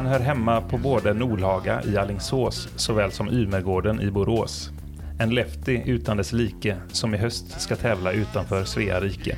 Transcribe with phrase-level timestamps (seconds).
[0.00, 4.70] Han hör hemma på både Nolhaga i Alingsås såväl som Ymergården i Borås.
[5.18, 9.36] En lefty utan dess like som i höst ska tävla utanför Svea rike.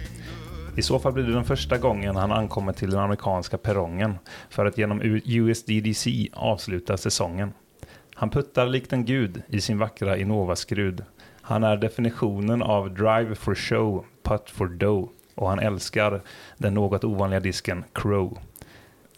[0.76, 4.14] I så fall blir det den första gången han ankommer till den amerikanska perrongen
[4.50, 7.52] för att genom USDDC avsluta säsongen.
[8.14, 11.04] Han puttar likt en gud i sin vackra Innova-skrud.
[11.40, 16.20] Han är definitionen av drive for show, putt for dough och han älskar
[16.58, 18.38] den något ovanliga disken Crow.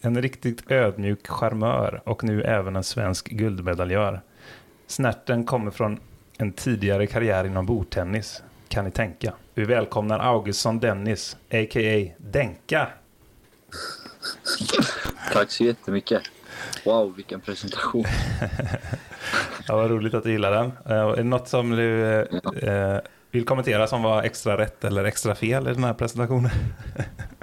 [0.05, 4.21] En riktigt ödmjuk charmör och nu även en svensk guldmedaljör.
[4.87, 5.99] Snärten kommer från
[6.37, 9.33] en tidigare karriär inom bordtennis, kan ni tänka.
[9.53, 12.11] Vi välkomnar Augustsson Dennis, a.k.a.
[12.17, 12.87] Denka.
[15.33, 16.21] Tack så jättemycket.
[16.85, 18.05] Wow, vilken presentation.
[19.67, 20.65] Ja, vad roligt att du gillar den.
[20.65, 22.99] Eh, Är det något som du eh, eh,
[23.31, 26.51] vill kommentera som var extra rätt eller extra fel i den här presentationen?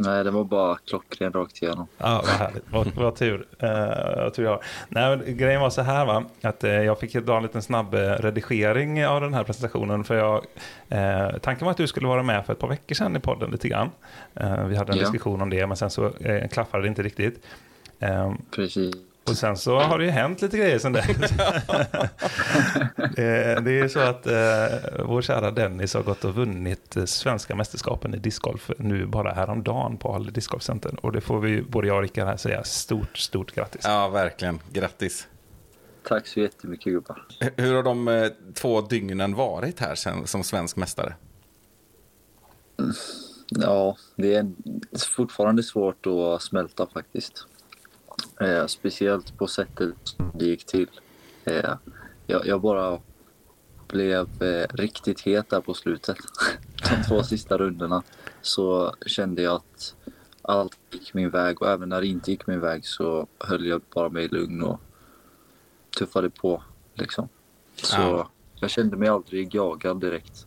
[0.00, 1.86] Nej, det var bara klockren rakt igenom.
[1.98, 2.64] Ja, vad härligt.
[2.70, 3.46] Vad, vad tur.
[3.62, 4.62] Uh, tur jag.
[4.88, 7.98] Nej, grejen var så här va, att eh, jag fick dra en liten snabb eh,
[8.00, 10.04] redigering av den här presentationen.
[10.04, 10.44] För jag,
[10.88, 13.50] eh, tanken var att du skulle vara med för ett par veckor sedan i podden
[13.50, 13.90] lite grann.
[14.68, 15.02] Vi hade en Ja.
[15.02, 16.12] diskussion om det, men sen så
[16.50, 17.44] klaffade det inte riktigt.
[18.50, 18.94] Precis.
[19.28, 21.06] Och sen så har det ju hänt lite grejer sen dess.
[22.98, 27.04] Eh, det är ju så att eh, vår kära Dennis har gått och vunnit eh,
[27.04, 30.98] svenska mästerskapen i discgolf nu bara häromdagen på Halle Discgolfcenter.
[31.02, 33.80] Och det får vi både jag och Rickard här säga stort, stort grattis.
[33.84, 34.58] Ja, verkligen.
[34.72, 35.28] Grattis.
[36.08, 37.26] Tack så jättemycket gubbar.
[37.56, 41.14] Hur har de eh, två dygnen varit här sen, som svensk mästare?
[43.48, 44.46] Ja, det är
[45.16, 47.46] fortfarande svårt att smälta faktiskt.
[48.40, 50.88] Eh, speciellt på sättet som det gick till.
[51.44, 51.74] Eh,
[52.26, 52.98] jag, jag bara
[53.88, 56.16] blev eh, riktigt het där på slutet.
[56.90, 58.02] De två sista rundorna
[58.42, 59.94] så kände jag att
[60.42, 63.80] allt gick min väg och även när det inte gick min väg så höll jag
[63.94, 64.80] bara mig lugn och
[65.98, 66.62] tuffade på.
[66.94, 67.28] Liksom.
[67.76, 68.30] Så Ja.
[68.60, 70.46] jag kände mig aldrig jagad direkt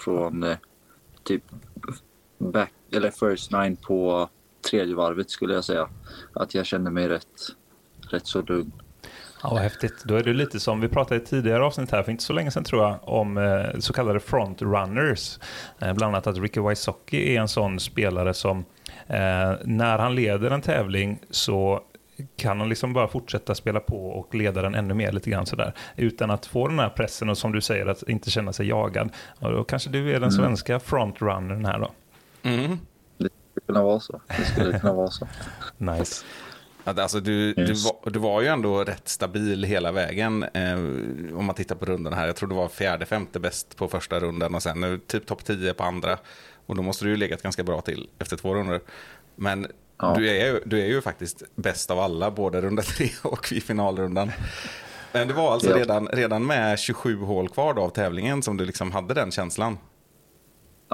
[0.00, 0.56] från eh,
[1.22, 1.42] typ
[2.38, 4.28] back, eller first nine på
[4.70, 5.88] tredje varvet skulle jag säga.
[6.32, 7.38] Att jag kände mig rätt,
[8.10, 8.72] rätt så lugn.
[9.42, 10.04] Ja, vad häftigt.
[10.04, 12.50] Då är det lite som vi pratade i tidigare avsnitt här, för inte så länge
[12.50, 15.38] sedan tror jag, om eh, så kallade frontrunners.
[15.78, 18.58] Eh, bland annat att Ricky Wysocki är en sån spelare som
[19.06, 21.80] eh, när han leder en tävling så
[22.36, 25.74] kan han liksom bara fortsätta spela på och leda den ännu mer lite grann sådär.
[25.96, 29.10] Utan att få den här pressen och som du säger att inte känna sig jagad.
[29.40, 31.90] Och då kanske du är den svenska frontrunnern här då.
[32.42, 32.78] Mm.
[33.66, 34.20] Kunna vara så.
[34.38, 35.28] Det skulle kunna vara så.
[35.78, 36.24] Nice.
[36.84, 40.42] Alltså, du, du, var, du var ju ändå rätt stabil hela vägen.
[40.42, 40.74] Eh,
[41.38, 42.26] om man tittar på rundan här.
[42.26, 45.44] Jag tror du var fjärde, femte bäst på första rundan och sen nu typ topp
[45.44, 46.18] 10 på andra.
[46.66, 48.80] Och då måste du ju legat ganska bra till efter två runder.
[49.36, 49.66] Men
[49.98, 50.14] Ja.
[50.16, 53.60] du, är, ju- du är ju faktiskt bäst av alla, både runda tre och i
[53.60, 54.32] finalrundan.
[55.12, 55.76] Men det var alltså Ja.
[55.76, 59.78] redan, redan med 27 hål kvar då av tävlingen som du liksom hade den känslan.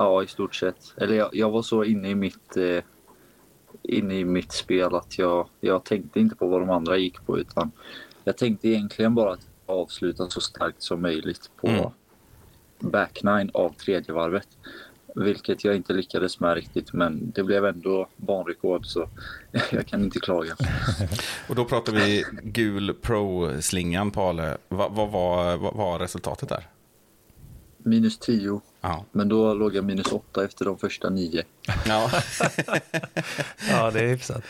[0.00, 0.94] Ja, i stort sett.
[0.96, 2.82] Eller jag, jag var så inne i mitt eh,
[3.82, 7.38] inne i mitt spel att jag, jag tänkte inte på vad de andra gick på
[7.38, 7.70] utan
[8.24, 11.90] jag tänkte egentligen bara att avsluta så starkt som möjligt på Mm.
[12.78, 14.48] back nine av tredje varvet.
[15.14, 19.08] Vilket jag inte lyckades med riktigt men det blev ändå banrekord så
[19.72, 20.56] jag kan inte klaga.
[21.48, 24.56] Och då pratar vi gul pro-slingan på Ale.
[24.68, 26.68] Vad vad var, vad var resultatet där?
[27.78, 29.04] Minus 10 Ja.
[29.12, 31.42] men då låg jag minus 8 efter de första nio.
[31.86, 32.10] ja.
[33.70, 34.42] Ja, det är hyfsat.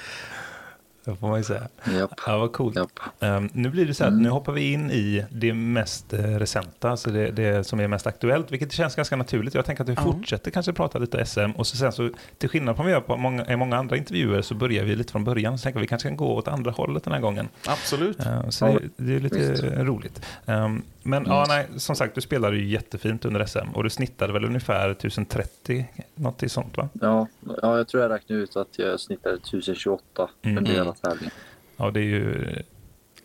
[1.05, 1.69] Det får man ju säga.
[1.99, 2.79] Japp, Ja, vad coolt.
[3.21, 4.23] Ehm, nu blir det så här, att Mm.
[4.23, 8.07] nu hoppar vi in i det mest eh, recenta, alltså det, det som är mest
[8.07, 9.55] aktuellt, vilket känns ganska naturligt.
[9.55, 10.03] Jag tänker att vi Ja.
[10.03, 13.01] fortsätter kanske prata lite SM och så sen så, till skillnad från vad vi gör
[13.01, 15.59] på många, i många andra intervjuer, så börjar vi lite från början.
[15.59, 17.49] Så tänker vi kanske kan gå åt andra hållet den här gången.
[17.67, 18.21] Absolut.
[18.21, 19.63] Ehm, så Ja, det, det är lite visst.
[19.65, 20.23] roligt.
[20.47, 24.33] Ehm, men ja, nej, som sagt, du spelade ju jättefint under SM och du snittade
[24.33, 26.89] väl ungefär 1030, något i sånt va?
[26.93, 27.27] Ja,
[27.63, 30.59] ja, jag tror jag räknade ut att jag snittade 1028 Mm.
[30.59, 31.33] under hela tävlingen.
[31.77, 32.53] Ja, det är ju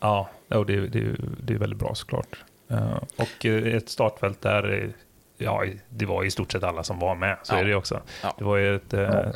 [0.00, 2.44] ja, det, är- det, är det är väldigt bra såklart.
[2.68, 4.92] Eh, och eh, ett startfält där,
[5.38, 7.36] ja, det var i stort sett alla som var med.
[7.42, 7.58] Så Ja.
[7.58, 8.02] är det också.
[8.22, 8.34] Ja.
[8.38, 9.30] Det var ju ett eh,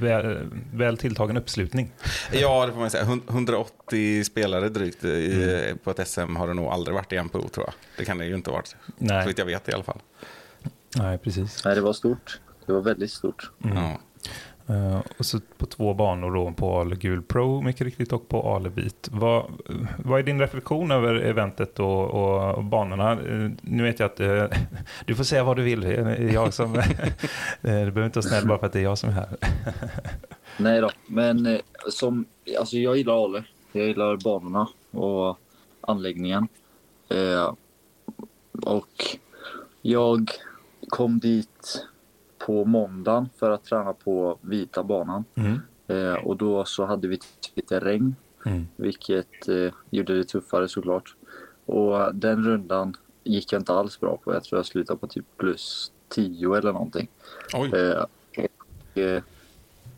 [0.00, 1.92] väl, väl tilltagen uppslutning.
[2.32, 3.04] Ja, det får man säga.
[3.04, 5.78] Hun- 180 spelare drygt i, Mm.
[5.78, 7.74] på ett SM har det nog aldrig varit i NPO tror jag.
[7.98, 8.76] Det kan det ju inte ha varit.
[9.22, 9.98] Så vitt jag vet i alla fall.
[10.96, 11.64] nej precis.
[11.64, 12.40] Nej, det var stort.
[12.66, 13.50] Det var väldigt stort.
[13.64, 13.76] Mm.
[13.76, 13.98] Ja.
[14.70, 18.54] Uh, och så på två banor då på Ale Gul Pro mycket riktigt och på
[18.54, 19.08] Ale Vit.
[19.12, 19.52] Vad,
[20.04, 23.20] vad är din reflektion över eventet och, och, och banorna?
[23.20, 24.44] Uh, nu vet jag att uh,
[25.06, 25.82] du får säga vad du vill.
[26.32, 26.72] Jag som,
[27.60, 29.28] du behöver inte vara snäll bara för att det är jag som är här.
[30.56, 32.24] Nej då, men som,
[32.58, 33.44] alltså jag gillar Ale.
[33.72, 35.38] Jag gillar banorna och
[35.80, 36.48] anläggningen.
[38.62, 39.16] Och
[39.82, 40.30] jag
[40.88, 41.86] kom dit
[42.46, 45.24] på måndagen för att träna på vita banan.
[45.34, 45.60] Mm.
[45.86, 47.18] Eh, och då så hade vi
[47.54, 48.14] lite regn,
[48.46, 48.66] Mm.
[48.76, 51.16] vilket eh, gjorde det tuffare såklart.
[51.66, 54.34] Och den rundan gick jag inte alls bra på.
[54.34, 57.08] Jag tror jag slutade på typ plus 10 eller någonting.
[57.54, 58.04] Eh,
[58.36, 59.22] och, eh,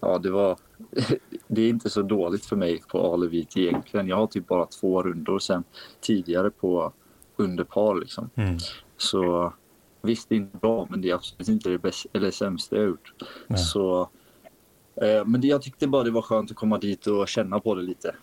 [0.00, 0.56] ja, det var...
[1.46, 4.08] det är inte så dåligt för mig på Alevit egentligen.
[4.08, 5.64] Jag har typ bara två rundor sen
[6.00, 6.92] tidigare på
[7.36, 8.30] under par liksom.
[8.34, 8.58] Mm.
[8.96, 9.52] Så
[10.06, 12.82] visst, det är inte bra, men det är absolut inte det bästa eller sämsta jag
[12.82, 13.12] har gjort.
[13.46, 13.58] Nej.
[13.58, 14.08] Så,
[15.02, 17.74] eh, men det, jag tyckte bara det var skönt att komma dit och känna på
[17.74, 18.14] det lite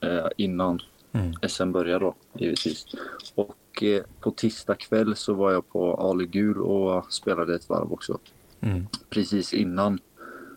[0.00, 0.80] eh, innan
[1.12, 1.32] Mm.
[1.48, 2.86] SM börjar då, givetvis.
[3.34, 7.92] Och eh, på tisdag kväll så var jag på Ale Gul och spelade ett varv
[7.92, 8.18] också
[8.62, 8.86] Mm.
[9.10, 9.98] precis innan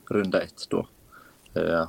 [0.10, 0.88] runda ett då.
[1.54, 1.88] Eh,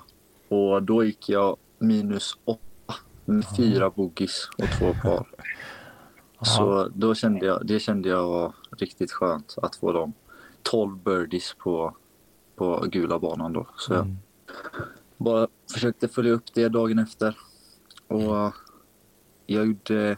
[0.49, 2.94] och då gick jag minus åtta
[3.25, 5.26] med fyra boogies och två par.
[6.44, 10.12] Så då kände jag, det kände jag var riktigt skönt att få de
[10.62, 11.96] 12 birdies på,
[12.56, 13.67] på gula banan då.
[13.76, 14.17] Så jag Mm.
[15.17, 17.37] bara försökte följa upp det dagen efter.
[18.06, 18.52] Och
[19.46, 20.17] jag gjorde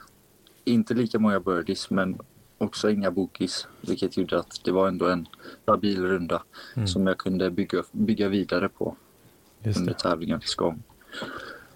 [0.64, 2.18] inte lika många birdies men
[2.58, 3.66] också inga boogies.
[3.80, 5.28] Vilket gjorde att det var ändå en
[5.62, 6.42] stabil runda
[6.76, 6.86] Mm.
[6.88, 8.96] som jag kunde bygga, bygga vidare på
[9.62, 9.98] Just under det.
[9.98, 10.82] tävlingens gång.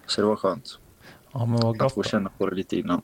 [0.05, 0.79] Så det var skönt
[1.33, 1.93] Ja, men vad att gott.
[1.93, 3.01] få känna på det lite innan.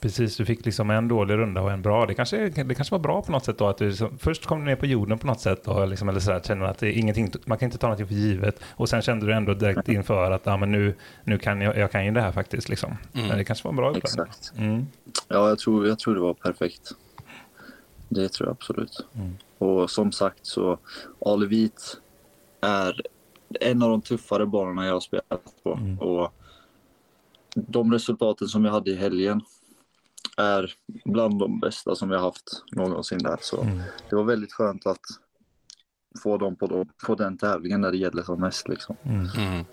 [0.00, 2.06] Precis, du fick liksom en dålig runda och en bra.
[2.06, 4.58] Det kanske, det kanske var bra på något sätt då att du liksom, först kom
[4.58, 6.86] du ner på jorden på något sätt och liksom, eller så här, kände att det
[6.86, 9.88] är ingenting, man kan inte ta någonting för givet och sen kände du ändå direkt
[9.98, 10.94] inför att ja, men nu,
[11.24, 12.68] nu kan jag, jag kan ju det här faktiskt.
[12.68, 12.96] Liksom.
[13.12, 13.96] Men det kanske var en bra.
[13.96, 14.52] Exakt.
[14.56, 14.86] Mm.
[15.28, 16.92] Ja, jag tror, jag tror det var perfekt.
[18.08, 19.06] Det tror jag absolut.
[19.14, 19.36] Mm.
[19.58, 20.78] Och som sagt så
[21.26, 21.96] Alevit
[22.60, 23.00] är
[23.60, 25.72] en av de tuffare banorna jag har spelat på.
[25.72, 25.98] Mm.
[25.98, 26.32] Och
[27.54, 29.42] de resultaten som jag hade i helgen
[30.36, 30.74] är
[31.04, 33.36] bland de bästa som jag haft någonsin där.
[33.40, 33.80] Så Mm.
[34.10, 35.00] det var väldigt skönt att
[36.22, 38.68] få dem på, dem, på den tävlingen när det gäller som mest.
[38.68, 38.96] Liksom.
[39.02, 39.26] Mm.
[39.36, 39.64] Mm.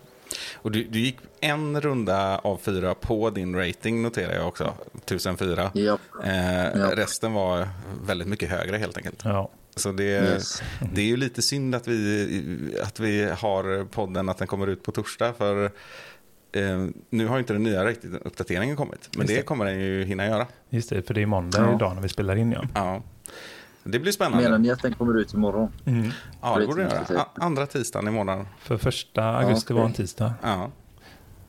[0.55, 4.73] Och du, du gick en runda av fyra på din rating noterar jag också,
[5.05, 5.71] 1004.
[5.73, 6.95] Ja, Eh, Ja.
[6.95, 7.67] Resten var
[8.07, 9.21] väldigt mycket högre helt enkelt.
[9.23, 9.51] Ja.
[9.75, 10.61] Så det, yes.
[10.93, 14.83] det är ju lite synd att vi, att vi har podden, att den kommer ut
[14.83, 15.33] på torsdag.
[15.33, 15.71] För
[16.51, 17.91] eh, nu har inte den nya
[18.23, 19.09] uppdateringen kommit.
[19.13, 19.41] Men Just det det.
[19.41, 20.47] kommer den ju hinna göra.
[20.69, 21.75] Just det, för det är måndag Ja.
[21.75, 22.51] idag när vi spelar in.
[22.51, 23.01] Ja, Ja.
[23.89, 24.43] Det blir spännande.
[24.43, 25.71] Menar ni att den kommer ut imorgon?
[25.85, 26.09] mm.
[26.41, 27.13] Ja, det vet borde det inte.
[27.13, 27.21] göra.
[27.23, 28.45] A- Andra tisdagen i månaden.
[28.59, 29.81] För första augusti okej.
[29.81, 30.33] var en tisdag.
[30.41, 30.71] Ja.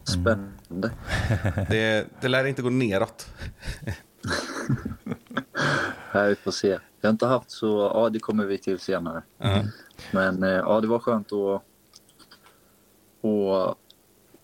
[0.05, 0.91] Spännande.
[1.71, 3.27] Det, det lär inte gå neråt.
[6.13, 6.69] Här vi får se.
[7.01, 7.91] Jag har inte haft så...
[7.95, 9.23] Ja, det kommer vi till senare.
[9.39, 9.63] Ja.
[10.13, 11.63] Men eh, ja, det var skönt att,
[13.25, 13.77] att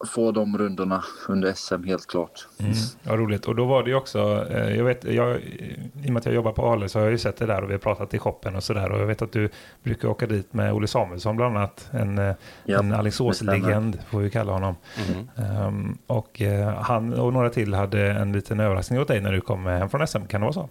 [0.06, 2.48] få de rundorna under SM helt klart.
[2.58, 2.72] Mm.
[3.02, 3.46] Ja, roligt.
[3.46, 6.34] Och då var det ju också, eh, jag vet, jag, i och med att jag
[6.34, 8.18] jobbar på Ale så har jag ju sett det där och vi har pratat i
[8.18, 8.92] shoppen och sådär.
[8.92, 9.48] Och jag vet att du
[9.82, 11.88] brukar åka dit med Olle Samuelsson bland annat.
[11.90, 12.34] En, eh,
[12.64, 14.74] Ja, en Alingsås-legend får vi kalla honom.
[15.08, 15.28] Mm.
[15.36, 19.40] Ehm, och eh, han och några till hade en liten överraskning åt dig när du
[19.40, 20.26] kom hem från SM.
[20.26, 20.68] Kan det vara så?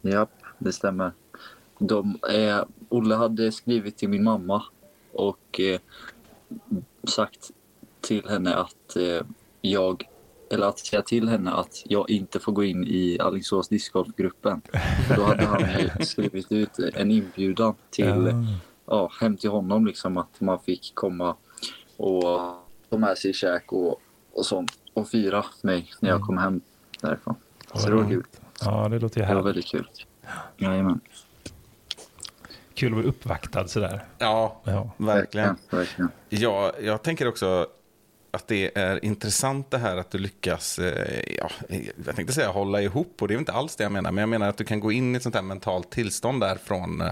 [0.00, 0.26] Ja,
[0.58, 1.12] det stämmer.
[1.78, 4.62] De, eh, Olle hade skrivit till min mamma
[5.12, 5.80] och eh,
[7.04, 7.50] sagt
[8.00, 9.26] till henne att eh,
[9.60, 10.04] jag
[10.52, 14.62] eller att säga till henne att jag inte får gå in i Alingsås discgolfgruppen.
[15.16, 15.60] Då hade han
[16.06, 18.32] skrivit ut en inbjudan till Ja.
[18.86, 21.36] ja, hem till honom liksom att man fick komma
[21.96, 22.22] och
[22.90, 24.00] ta med sig käk och,
[24.32, 26.26] och sånt och fira mig när jag Mm.
[26.26, 26.60] kom hem
[27.00, 27.34] därifrån.
[27.74, 28.24] Så det var kul.
[28.64, 29.46] Ja, det låter ju Det var härligt.
[29.46, 29.90] väldigt kul.
[30.56, 31.00] Jajamän.
[32.74, 34.04] Kul att bli uppvaktad sådär.
[34.18, 34.90] Ja, Ja.
[34.96, 35.56] verkligen.
[35.70, 36.10] verkligen.
[36.28, 37.66] Ja, jag tänker också
[38.30, 41.50] att det är intressant det här att du lyckas, eh, ja,
[42.06, 44.28] jag tänkte säga hålla ihop och det är inte alls det jag menar, men jag
[44.28, 47.10] menar att du kan gå in i ett sånt här mentalt tillstånd där från eh,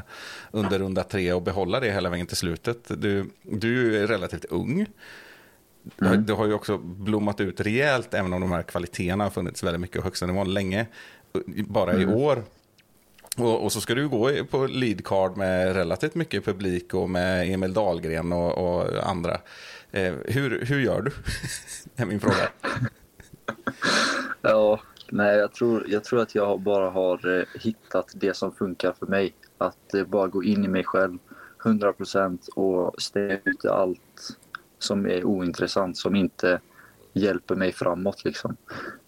[0.51, 3.01] under runda tre och behålla det hela vägen till slutet.
[3.03, 4.87] Du, du är relativt ung.
[5.97, 9.63] Du, du har ju också blommat ut rejält, även om de här kvaliteterna har funnits
[9.63, 10.87] väldigt mycket på högsta nivån länge.
[11.67, 12.45] Bara i år
[13.39, 17.53] och, och så ska du gå på lead card med relativt mycket publik och med
[17.53, 19.41] Emil Dahlgren och, och andra.
[19.93, 21.11] Eh, hur, hur gör du?
[22.03, 22.49] är min fråga.
[24.43, 24.81] Ja,
[25.11, 29.07] nej, jag tror, jag tror att jag bara har eh, hittat det som funkar för
[29.07, 29.35] mig.
[29.59, 31.19] Att eh, bara gå in i mig själv
[31.63, 34.39] 100% och stänga ute allt
[34.79, 36.61] som är ointressant, som inte
[37.13, 38.25] hjälper mig framåt.
[38.25, 38.57] Liksom.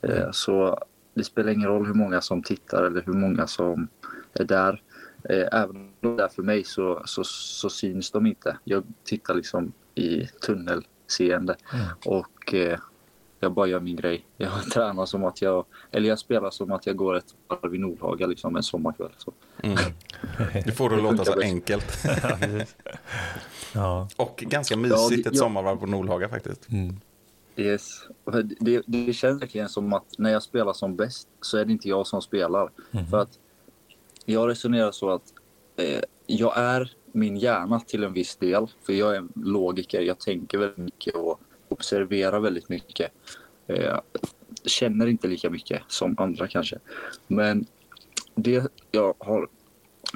[0.02, 0.78] Eh, så
[1.14, 3.88] det spelar ingen roll hur många som tittar eller hur många som
[4.32, 4.82] är där.
[5.24, 8.56] Eh, även om de är där för mig så, så, så syns de inte.
[8.64, 11.56] Jag tittar liksom i tunnelseende
[12.04, 12.78] och eh,
[13.40, 14.26] jag bara gör min grej.
[14.36, 17.78] Jag tränar som att jag, eller jag spelar som att jag går ett varv i
[17.78, 19.12] Nordhaga liksom en sommarkväll.
[19.16, 19.32] Så.
[19.62, 19.76] Mm.
[20.64, 22.04] Du får det att låta så enkelt.
[23.74, 24.08] Ja.
[24.16, 26.68] Och ganska mysigt det- ett sommarvarv på Nordhaga faktiskt.
[26.70, 27.00] Mm.
[27.56, 27.88] Yes.
[28.60, 31.88] Det, det känns verkligen som att när jag spelar som bäst så är det inte
[31.88, 32.70] jag som spelar.
[33.10, 33.38] För att
[34.24, 35.34] jag resonerar så att
[35.76, 38.66] eh, jag är min hjärna till en viss del.
[38.86, 40.00] För jag är en logiker.
[40.00, 43.12] Jag tänker väldigt mycket och observerar väldigt mycket.
[43.66, 43.98] Eh,
[44.64, 46.78] känner inte lika mycket som andra kanske.
[47.26, 47.66] Men
[48.34, 49.48] det jag har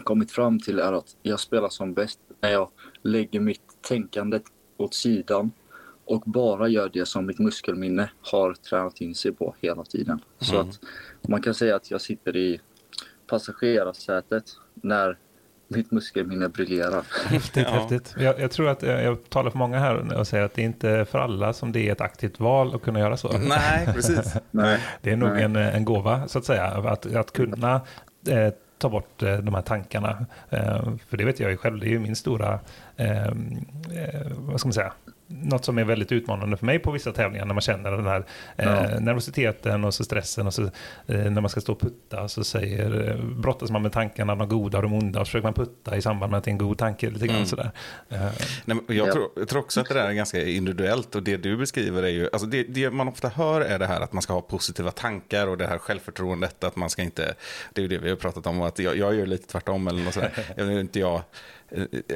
[0.05, 2.71] kommit fram till är att jag spelar som bäst när jag
[3.03, 4.41] lägger mitt tänkande
[4.77, 5.51] åt sidan
[6.05, 10.21] och bara gör det som mitt muskelminne har tränat in sig på hela tiden.
[10.39, 10.69] Så Mm.
[10.69, 10.81] att
[11.29, 12.61] man kan säga att jag sitter i
[13.26, 15.19] passagerarsätet när
[15.69, 17.04] mitt muskelminne briljerar.
[17.26, 17.73] Häftigt, Ja.
[17.81, 18.14] häftigt.
[18.19, 20.66] Jag, jag tror att eh, jag talar för många här och säger att det är
[20.66, 23.38] inte för alla som det är ett aktivt val att kunna göra så.
[23.38, 24.35] Nej, precis.
[24.50, 24.81] Nej.
[25.00, 25.43] Det är nog Nej.
[25.43, 27.81] en, en gåva, så att säga, att, att kunna
[28.28, 30.26] eh, ta bort eh, de här tankarna.
[30.50, 32.59] Eh, för det vet jag ju själv, det är ju min stora,
[32.97, 33.31] eh, eh,
[34.37, 34.93] vad ska man säga,
[35.43, 38.25] något som är väldigt utmanande för mig på vissa tävlingar när man känner den här
[38.57, 39.00] eh, Ja.
[39.00, 40.71] nervositeten och så stressen och så eh,
[41.07, 44.79] när man ska stå och putta så säger, eh, brottas man med tankarna, de goda
[44.79, 46.59] och de onda och så försöker man putta i samband med att det är en
[46.59, 47.47] god tanke lite grann Mm.
[47.47, 47.71] sådär.
[48.09, 48.33] Eh, Nej,
[48.87, 49.12] men jag, Ja.
[49.12, 52.09] tror, jag tror också att det där är ganska individuellt och det du beskriver är
[52.09, 54.91] ju, alltså det, det man ofta hör är det här att man ska ha positiva
[54.91, 57.35] tankar och det här självförtroendet att man ska inte,
[57.73, 60.03] det är ju det vi har pratat om, att jag, jag gör lite tvärtom eller
[60.05, 60.33] något sådär.
[60.57, 61.23] Jag inte jag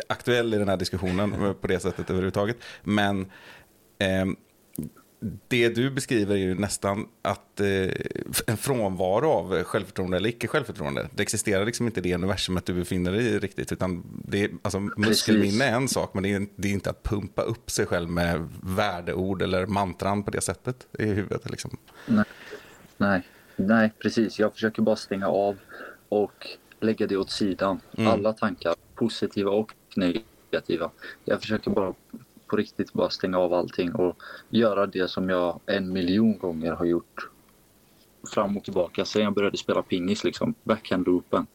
[0.06, 3.26] aktuell i den här diskussionen på det sättet överhuvudtaget, men
[3.98, 4.36] ehm,
[5.48, 7.66] det du beskriver är ju nästan att eh,
[8.46, 11.08] en frånvaro av självförtroende eller icke självförtroende.
[11.14, 13.72] Det existerar liksom inte i det universumet du befinner dig i riktigt.
[13.72, 17.02] Utan det är, alltså, muskelminne är en sak, men det är, det är inte att
[17.02, 21.50] pumpa upp sig själv med värdeord eller mantran på det sättet i huvudet.
[21.50, 21.76] Liksom.
[22.96, 23.22] Nej,
[23.56, 24.38] nej, precis.
[24.38, 25.56] Jag försöker bara stänga av
[26.08, 26.46] och
[26.80, 27.80] lägga det åt sidan.
[27.96, 28.12] Mm.
[28.12, 30.90] Alla tankar, positiva och negativa.
[31.24, 31.94] Jag försöker bara
[32.46, 34.16] på riktigt bara stänga av allting och
[34.48, 37.28] göra det som jag en miljon gånger har gjort
[38.34, 41.46] fram och tillbaka sen jag började spela pingis, liksom backhand-loopen.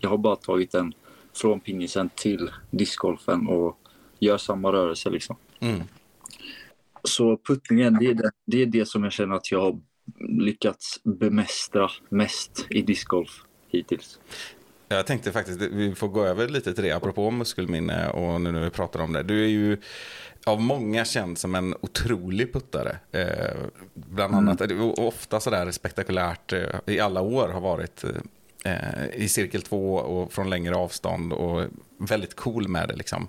[0.00, 0.92] Jag har bara tagit den
[1.32, 3.78] från pingisen till discgolfen och
[4.18, 5.36] gör samma rörelse liksom.
[5.60, 5.82] Mm.
[7.02, 9.80] Så puttningen, det är det, det är det som jag känner att jag har
[10.28, 14.18] lyckats bemästra mest i discgolf hittills.
[14.96, 18.60] Jag tänkte faktiskt, vi får gå över lite till det, apropå muskelminne och nu när
[18.64, 19.22] vi pratar om det.
[19.22, 19.78] Du är ju
[20.46, 22.96] av många känd som en otrolig puttare.
[23.12, 23.56] Eh,
[23.94, 28.04] bland annat, och ofta sådär spektakulärt eh, i alla år har varit
[28.64, 31.64] eh, i cirkel två och från längre avstånd och
[31.98, 33.28] väldigt cool med det liksom.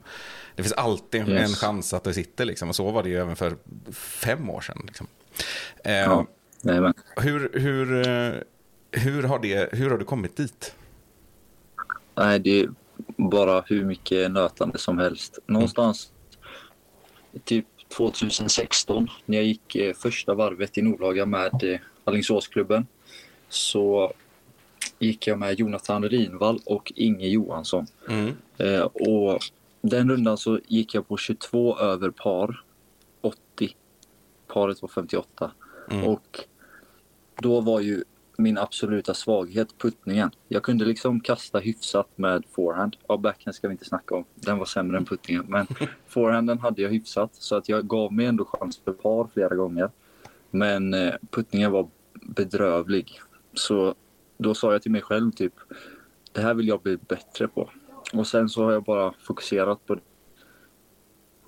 [0.56, 1.58] Det finns alltid en- en Yes.
[1.60, 3.56] chans att det sitter liksom och så var det ju även för
[3.94, 4.82] fem år sedan.
[4.88, 5.08] Liksom.
[5.84, 6.28] Eh, Ja,
[6.62, 6.94] nej, men.
[7.18, 8.34] hur, hur, eh,
[9.02, 10.76] hur, har det, hur har du kommit dit?
[12.16, 12.70] Nej, det är
[13.18, 15.40] bara hur mycket nötande som helst.
[15.46, 16.12] Någonstans
[17.44, 17.66] typ
[17.98, 22.88] 2016 när jag gick eh, första varvet i Nordhaga med eh, Alingsåsklubben
[23.50, 24.14] så
[25.00, 27.88] gick jag med Jonathan Rinvall och Inge Johansson.
[28.10, 28.34] Mm.
[28.58, 29.40] Eh, och
[29.82, 32.64] den rundan så gick jag på 22 över par
[33.22, 33.76] 80.
[34.48, 35.52] Paret var 58.
[35.92, 36.06] Mm.
[36.06, 36.40] Och
[37.42, 38.04] då var ju
[38.38, 40.32] min absoluta svaghet puttningen.
[40.48, 42.96] Jag kunde liksom kasta hyfsat med forehand.
[43.08, 44.26] Ja, backhand ska vi inte snacka om.
[44.36, 45.46] Den var sämre än puttningen.
[45.48, 45.68] Men
[46.08, 49.90] forehanden hade jag hyfsat så att jag gav mig ändå chans för par flera gånger.
[50.52, 53.20] Men eh, puttningen var bedrövlig.
[53.54, 53.96] Så
[54.38, 55.54] då sa jag till mig själv typ
[56.32, 57.70] det här vill jag bli bättre på.
[58.14, 60.02] Och sen så har jag bara fokuserat på det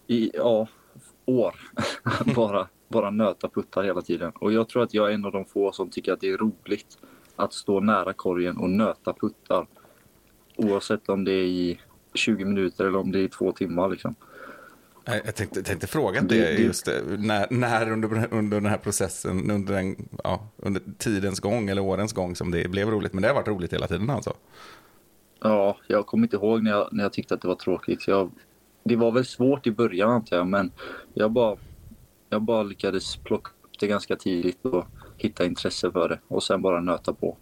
[0.08, 0.67] i ja,
[1.27, 1.55] år.
[2.36, 4.31] bara, bara nöta puttar hela tiden.
[4.36, 6.38] Och jag tror att jag är en av de få som tycker att det är
[6.38, 6.98] roligt
[7.36, 9.67] att stå nära korgen och nöta puttar.
[10.55, 11.79] Oavsett om det är i
[12.13, 13.89] 20 minuter eller om det är i två timmar.
[13.89, 14.15] Liksom.
[15.25, 19.51] Jag tänkte, tänkte fråga det, det- just det, när, när under, under den här processen,
[19.51, 23.13] under, den, ja, under tidens gång eller årens gång som det blev roligt.
[23.13, 24.34] Men det har varit roligt hela tiden alltså.
[25.39, 28.07] Ja, jag kommer inte ihåg när jag, när jag tyckte att det var tråkigt.
[28.07, 28.31] Jag,
[28.88, 30.72] det var väl svårt i början antar jag, men
[31.13, 31.58] jag bara,
[32.29, 34.86] jag bara lyckades plocka upp det ganska tidigt och
[35.17, 37.38] hitta intresse för det och sen bara nöta på.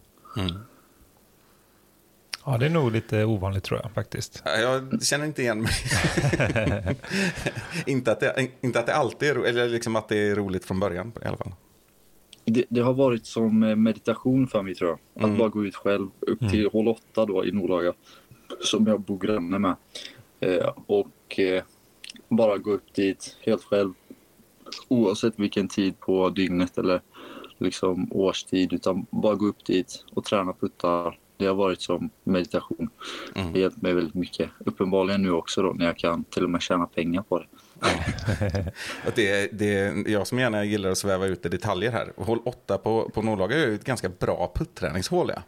[2.46, 4.42] Ja, det är nog lite ovanligt tror jag faktiskt.
[4.46, 5.72] Ja, Jag känner inte igen mig.
[7.86, 10.66] inte, att det, inte att det alltid är roligt, eller liksom att det är roligt
[10.66, 11.52] från början i alla fall.
[12.46, 15.00] Det, det har varit som eh, meditation för mig tror jag.
[15.16, 15.38] Att Mm.
[15.38, 17.94] bara gå ut själv upp till hål 8 då i Nordlaga.
[18.62, 19.76] Som jag bor granne med.
[20.40, 21.08] Eh, och
[21.40, 21.64] eh,
[22.30, 23.94] bara gå upp dit helt själv.
[24.88, 27.02] Oavsett vilken tid på dygnet eller
[27.58, 28.74] liksom årstid.
[28.74, 31.20] Utan bara gå upp dit och träna puttar.
[31.38, 32.90] Det har varit som meditation.
[33.36, 33.48] Mm.
[33.48, 34.50] Det har hjälpt mig väldigt mycket.
[34.60, 37.48] Uppenbarligen nu också då när jag kan till och med tjäna pengar på det.
[39.08, 42.14] Att det, det jag som gärna gillar att sväva ut i detaljer här.
[42.18, 45.32] Hål 8 på, på Nordlaga är ju ett ganska bra putträningshål.
[45.36, 45.42] Ja.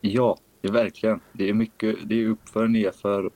[0.00, 1.20] Ja, det är verkligen.
[1.32, 1.96] Det är mycket.
[2.04, 3.30] Det är uppför, nerför.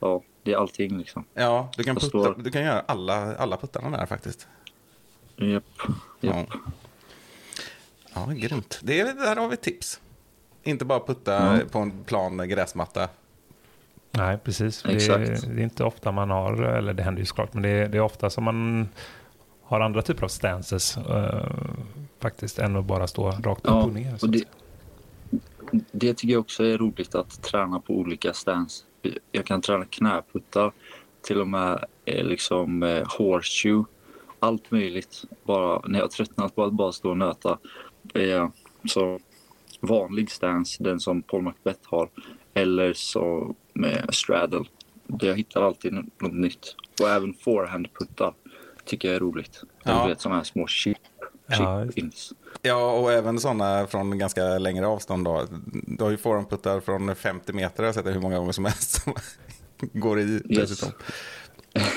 [0.00, 1.24] Ja, det är allting liksom.
[1.34, 4.48] Ja, du kan, putta, står- du kan göra alla, alla puttarna där faktiskt.
[5.36, 5.64] Japp.
[6.20, 6.48] Ja, Japp.
[8.14, 8.80] ja grymt.
[8.82, 10.00] Det, är- där har vi tips.
[10.62, 11.60] Inte bara putta Ja.
[11.70, 13.08] på en plan gräsmatta.
[14.10, 14.82] Nej, precis.
[14.82, 15.42] Det är, Exakt.
[15.54, 17.96] det är inte ofta man har, eller det händer ju såklart, men det är, det
[17.98, 18.88] är ofta som man
[19.62, 21.50] har andra typer av stances eh,
[22.20, 24.18] faktiskt, än att bara stå rakt upp Ja, och ner.
[24.22, 24.44] och det,
[25.92, 28.84] det tycker jag också är roligt att träna på olika stance.
[29.32, 30.72] Jag kan träna knäputtar,
[31.22, 33.84] till och med eh, liksom eh, horseshoe.
[34.38, 35.24] Allt möjligt.
[35.44, 37.58] Bara när jag tröttnat på att bara stå och nöta.
[38.14, 38.48] Eh,
[38.88, 39.20] så
[39.80, 42.08] vanlig stance, den som Paul Macbeth har.
[42.54, 44.64] Eller så med straddle.
[45.20, 46.76] Jag hittar alltid något nytt.
[47.00, 48.34] Och även forehandputtar
[48.84, 49.62] tycker jag är roligt.
[49.82, 50.02] Ja.
[50.02, 50.98] Du vet sådana här små chip,
[51.46, 52.32] Ja, chip ins.
[52.62, 55.24] Ja, och även sådana från ganska längre avstånd.
[55.24, 55.46] Då.
[55.72, 58.64] Du har ju forehandputtar från 50 meter, jag har sett det hur många gånger som
[58.64, 59.02] helst.
[59.02, 59.14] Som
[59.92, 60.42] går i Yes.
[60.46, 60.90] dessutom.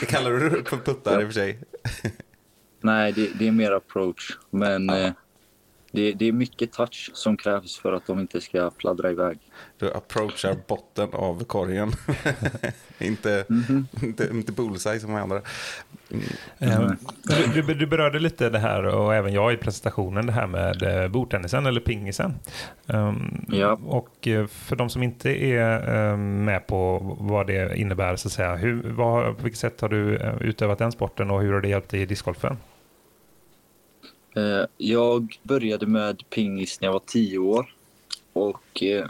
[0.08, 1.60] Kallar du det för puttar i och för sig?
[2.82, 4.38] Nej, det, det är mer approach.
[4.50, 5.12] Men eh,
[5.98, 9.40] det, det är mycket touch som krävs för att de inte ska fladdra iväg.
[9.78, 11.92] Du approachar botten av korgen.
[13.00, 13.46] inte,
[14.04, 15.42] inte, inte bullseye som andra.
[16.60, 16.92] Eh,
[17.24, 20.84] Du, du, du berörde lite det här och även jag i presentationen det här med
[20.84, 22.34] eh, bordtennisen eller pingisen.
[22.86, 23.80] Um, Ja.
[23.86, 28.32] Och eh, för de som inte är eh, med på vad det innebär så att
[28.32, 31.62] säga, hur, vad, på vilket sätt har du eh, utövat den sporten och hur har
[31.62, 32.58] det hjälpt dig i discgolfen?
[34.38, 37.74] Eh, jag började med pingis när jag var tio år
[38.34, 39.08] och eh,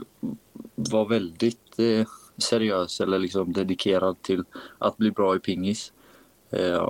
[0.76, 4.44] var väldigt eh, seriös eller liksom dedikerad till
[4.78, 5.94] att bli bra i pingis.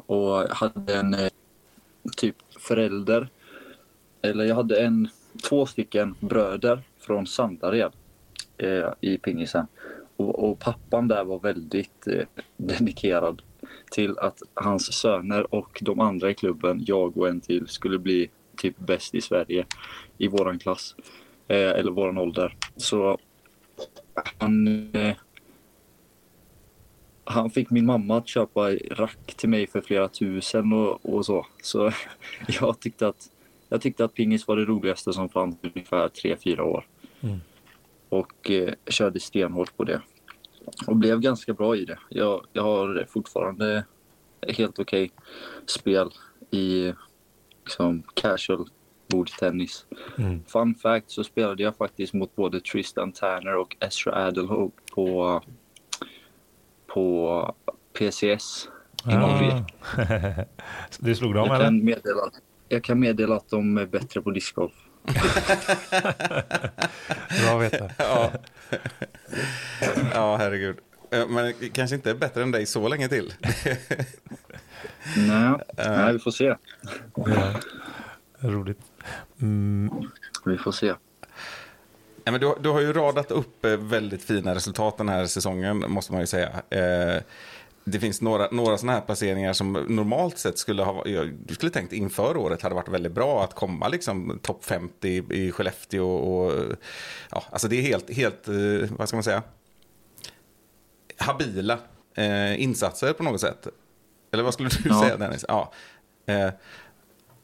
[0.05, 1.15] Och jag hade en
[2.17, 3.29] typ förälder,
[4.21, 5.09] eller jag hade en,
[5.49, 7.91] två stycken bröder från Sandared
[9.01, 9.67] i pingisen.
[10.17, 12.07] Och, och pappan där var väldigt
[12.57, 13.41] dedikerad
[13.91, 18.29] till att hans söner och de andra i klubben, jag och en till, skulle bli
[18.57, 19.65] typ bäst i Sverige
[20.17, 20.95] i våran klass.
[21.47, 22.55] Eh, eller våran ålder.
[22.75, 23.17] Så
[24.37, 25.15] han, eh,
[27.23, 31.45] han fick min mamma att köpa rack till mig för flera tusen och, och så.
[31.61, 31.91] Så
[32.47, 33.29] jag tyckte att
[33.69, 36.85] jag tyckte att pingis var det roligaste som fanns ungefär 3-4 år.
[37.21, 37.39] Mm.
[38.09, 40.01] Och eh, körde stenhårt på det.
[40.87, 41.99] Och blev ganska bra i det.
[42.09, 43.85] Jag, jag har fortfarande
[44.47, 45.11] helt okej
[45.65, 46.09] spel
[46.51, 46.93] i
[47.63, 48.69] liksom, casual
[49.07, 49.85] bordtennis.
[50.17, 50.43] Mm.
[50.47, 55.41] Fun fact så spelade jag faktiskt mot både Tristan Tanner och Ezra Adelho på,
[56.87, 57.55] på
[57.93, 58.69] PCS
[59.05, 59.65] i Norge.
[59.99, 60.43] Ah.
[60.99, 61.65] du slog dem Jag eller?
[61.65, 62.21] kan, meddela,
[62.69, 64.86] jag kan meddela att de är bättre på discgolf.
[67.41, 67.89] Bra att veta.
[67.97, 68.31] Ja.
[70.13, 70.77] ja, herregud.
[71.11, 73.33] Eh, Men kanske inte är bättre än dig så länge till.
[75.17, 76.55] Nej, nej, vi får se.
[77.15, 77.53] Ja.
[78.39, 78.79] Roligt.
[79.41, 79.91] Mm.
[80.45, 80.93] Vi får se.
[82.25, 85.85] Nej, men du, du har ju radat upp eh, väldigt fina resultat den här säsongen,
[85.87, 86.49] måste man ju säga.
[86.69, 87.21] Eh,
[87.91, 91.93] det finns några, några sådana här placeringar som normalt sett skulle ha jag skulle tänkt
[91.93, 96.75] inför året hade varit väldigt bra att komma liksom topp 50 i, Skellefteå och
[97.31, 99.43] ja, alltså det är helt, helt eh, vad ska man säga,
[101.17, 101.77] habila
[102.15, 103.67] eh, insatser på något sätt.
[104.31, 105.01] Eller vad skulle du Ja.
[105.01, 105.45] säga Dennis?
[105.47, 105.71] Ja.
[106.25, 106.49] Eh,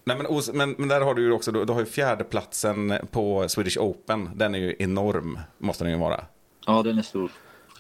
[0.06, 3.50] Nej, men, men, men där har du ju också, du, du har ju fjärdeplatsen på
[3.50, 4.30] Swedish Open.
[4.36, 6.26] Den är ju enorm, måste den ju vara.
[6.66, 7.32] Ja, den är stor.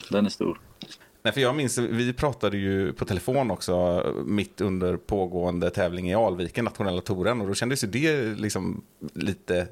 [0.10, 0.60] Den är stor.
[1.26, 6.16] Nej, för jag minns, vi pratade ju på telefon också mitt under pågående tävling i
[6.16, 7.42] Alviken, nationella touren.
[7.42, 8.84] Och då kändes ju det liksom
[9.14, 9.68] lite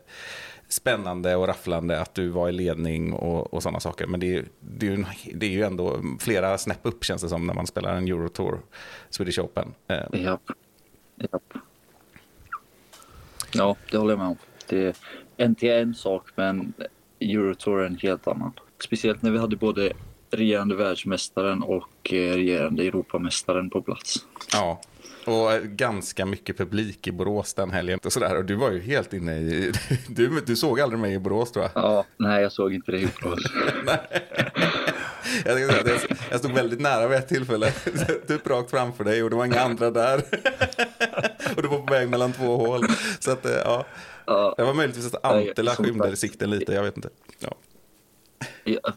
[0.68, 4.08] spännande och rafflande att du var i ledning och, och sådana saker.
[4.08, 7.22] Men det är, ju- det, är ju, det är ju ändå flera snäpp upp känns
[7.22, 8.60] det som när man spelar en Eurotour,
[9.10, 9.74] Swedish Open.
[9.88, 10.40] Eh, ja,
[11.16, 11.40] ja.
[13.54, 14.38] Ja, det håller jag med om.
[14.68, 14.96] Det är
[15.38, 16.74] en till en sak, men
[17.20, 18.52] Eurotour är en helt annan.
[18.84, 19.94] Speciellt när vi hade både
[20.32, 24.26] regerande världsmästaren och eh, regerande Europamästaren på plats.
[24.54, 24.82] Ja,
[25.26, 28.00] och ganska mycket publik i Borås den helgen.
[28.04, 28.38] Och, sådär.
[28.38, 29.72] och du var ju helt inne i...
[30.08, 31.84] Du, du såg aldrig mig i Borås tror jag.
[31.84, 33.40] Ja, nej jag såg inte det i Borås.
[35.46, 36.00] Jag, säga jag,
[36.32, 37.72] jag stod väldigt nära vid ett tillfälle.
[38.28, 40.24] Typ rakt framför dig och det var inga andra där.
[41.56, 42.86] Och du var på väg mellan två hål.
[43.20, 43.86] Så att, eh, ja.
[44.26, 47.10] Ja, Det var möjligtvis att Antela skymde sikten lite, jag vet inte.
[47.40, 47.56] Ja.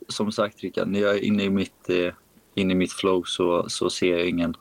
[0.08, 2.14] Som sagt Rickard, när jag är inne i mitt, eh,
[2.54, 4.54] inne i mitt flow så, så ser jag ingen.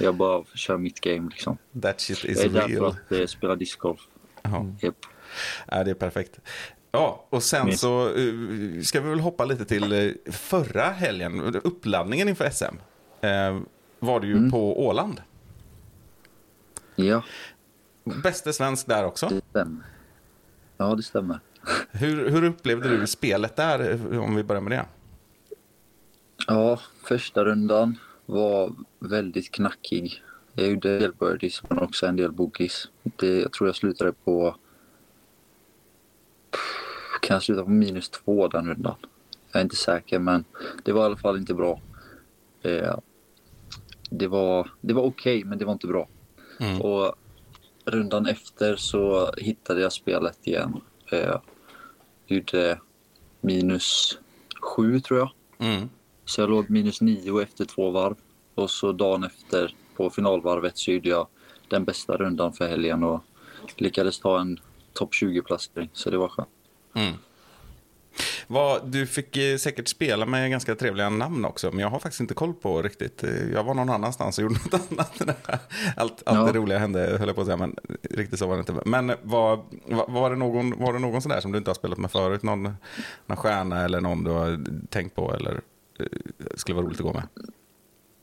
[0.00, 1.58] Jag bara kör mitt game liksom.
[1.82, 2.84] That shit Jag is är där för real.
[2.86, 4.00] att eh, spela discgolf.
[4.42, 4.66] Ja.
[4.80, 5.06] Japp.
[5.70, 6.40] Ja, det är perfekt.
[6.92, 12.28] Ja, och sen Min- så eh, ska vi väl hoppa lite till förra helgen, uppladdningen
[12.28, 12.64] inför SM.
[13.20, 13.60] Eh,
[13.98, 14.50] var det ju Mm.
[14.50, 15.22] på Åland.
[16.96, 17.22] Ja,
[18.22, 19.26] Bäste svensk där också.
[19.28, 19.84] det stämmer.
[20.76, 21.40] Ja, det stämmer.
[21.90, 24.86] Hur, hur upplevde du spelet där, om vi börjar med det?
[26.46, 30.22] Ja, första rundan var väldigt knackig.
[30.54, 32.32] Jag gjorde en del birdies men också en del.
[33.02, 34.56] Det, jag tror jag slutade på...
[37.20, 38.96] Kan jag sluta på minus två den rundan?
[39.52, 40.44] Jag är inte säker men
[40.82, 41.80] det var i alla fall inte bra.
[42.62, 42.98] Eh,
[44.10, 46.08] det var, det var okej men det var inte bra.
[46.60, 46.80] Mm.
[46.80, 47.14] Och
[47.84, 50.80] rundan efter så hittade jag spelet igen.
[51.12, 51.40] Eh,
[52.26, 52.80] gjorde
[53.40, 54.18] minus
[54.60, 55.30] sju tror jag.
[55.58, 55.88] Mm.
[56.24, 58.16] Så jag låg minus nio efter två varv.
[58.54, 61.26] Och så dagen efter på finalvarvet så gjorde jag
[61.68, 63.24] den bästa rundan för helgen och
[63.76, 64.60] lyckades ta en
[64.92, 65.90] topp 20-placering.
[65.92, 66.48] Så det var skönt.
[66.94, 67.14] Mm.
[68.46, 72.20] Vad, du fick eh, säkert spela med ganska trevliga namn också, men jag har faktiskt
[72.20, 73.24] inte koll på riktigt.
[73.24, 75.20] Eh, Jag var någon annanstans och gjorde något annat.
[75.96, 76.52] Allt, allt Ja.
[76.52, 77.76] det roliga hände, höll jag på att säga, men
[78.10, 78.74] riktigt så var det inte.
[78.84, 81.74] Men var, var, var, det, någon, var det någon sån där som du inte har
[81.74, 82.42] spelat med förut?
[82.42, 82.62] Någon,
[83.26, 85.60] någon stjärna eller någon du har tänkt på eller
[86.00, 86.06] eh,
[86.54, 87.22] skulle vara roligt att gå med?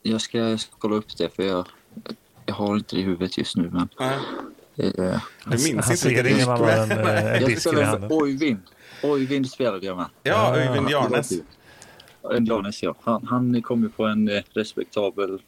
[0.04, 1.68] Jag ska, jag ska kolla upp det för jag,
[2.46, 3.70] jag har inte det i huvudet just nu.
[3.74, 4.18] Men, Nej.
[4.98, 7.74] eh, Du minns han inte ser vilka ingen gick annan än eh, en jag disk
[7.74, 8.10] i handen.
[9.04, 9.50] Oyvind.
[9.50, 10.06] Spelade jag med.
[10.24, 10.56] Ja, Ah.
[10.58, 11.32] Öyvind Jarnes.
[12.50, 12.96] Jarnes, ja.
[13.02, 15.42] Han, han kom ju på en eh, respektabel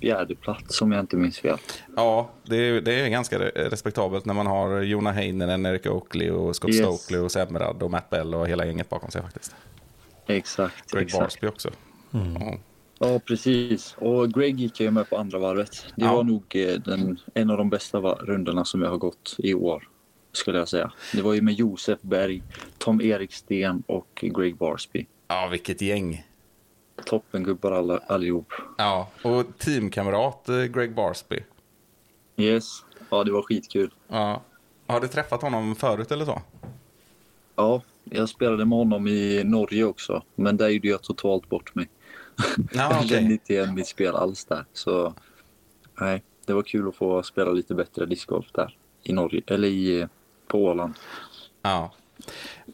[0.00, 1.58] fjärde plats om jag inte minns fel.
[1.96, 6.30] Ja, det är, det är ganska re- respektabelt när man har Jona Heinonen, Eric Oakley
[6.30, 6.78] och Scott Yes.
[7.00, 9.54] Stokely och Semrad och Matt Bell och hela gänget bakom sig faktiskt.
[10.26, 10.90] Exakt.
[10.92, 11.22] Greg exakt.
[11.24, 11.70] Barsby också.
[12.10, 12.54] Ja.
[12.98, 13.94] Ja, precis.
[13.98, 15.86] Och Greg gick jag ju med på andra varvet.
[15.96, 16.14] Det Ja.
[16.16, 19.88] var nog eh, den, en av de bästa rundorna som jag har gått i år,
[20.32, 20.92] skulle jag säga.
[21.12, 22.42] Det var ju med Josef Berg,
[22.78, 25.06] Tom Eriksten och Greg Barsby.
[25.28, 26.26] ja, vilket gäng.
[27.06, 28.52] Toppengubbar alla, allihop.
[28.78, 31.38] Ja, och teamkamrat eh, Greg Barsby.
[32.36, 32.84] Yes.
[33.10, 33.94] Ja, det var skitkul.
[34.08, 34.42] Ja.
[34.86, 36.42] Har du träffat honom förut eller så?
[37.56, 41.88] Ja, jag spelade med honom i Norge också, men där gjorde jag totalt bort mig.
[42.36, 43.08] Ja, Jag okej.
[43.08, 44.64] kände inte igen mitt spel alls där.
[44.72, 45.14] Så
[46.00, 50.06] nej, det var kul att få spela lite bättre discgolf där i Norge, eller i,
[50.50, 50.94] på Åland.
[51.62, 51.92] Ja.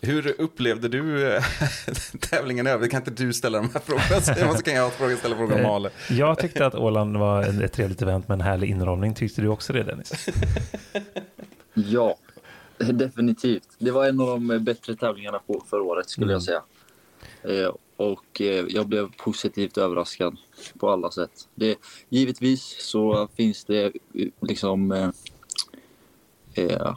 [0.02, 1.42] Hur upplevde du eh,
[2.20, 2.90] tävlingen övrigt?
[2.90, 4.56] Kan inte du ställa de här frågorna?
[4.56, 5.90] Så kan jag fråga, ställa frågor om Eh, Ale.
[6.10, 9.14] Jag tyckte att Åland var ett trevligt event med en härlig inramning.
[9.14, 10.26] Tyckte du också det Dennis?
[11.74, 12.16] Ja,
[12.78, 13.68] definitivt.
[13.78, 16.32] Det var en av de bättre tävlingarna på för året skulle Mm.
[16.32, 16.62] jag säga.
[17.42, 20.36] Eh, och jag blev positivt överraskad
[20.78, 21.30] på alla sätt.
[21.54, 21.76] Det,
[22.08, 23.92] givetvis så finns det
[24.40, 24.92] liksom,
[26.54, 26.94] eh,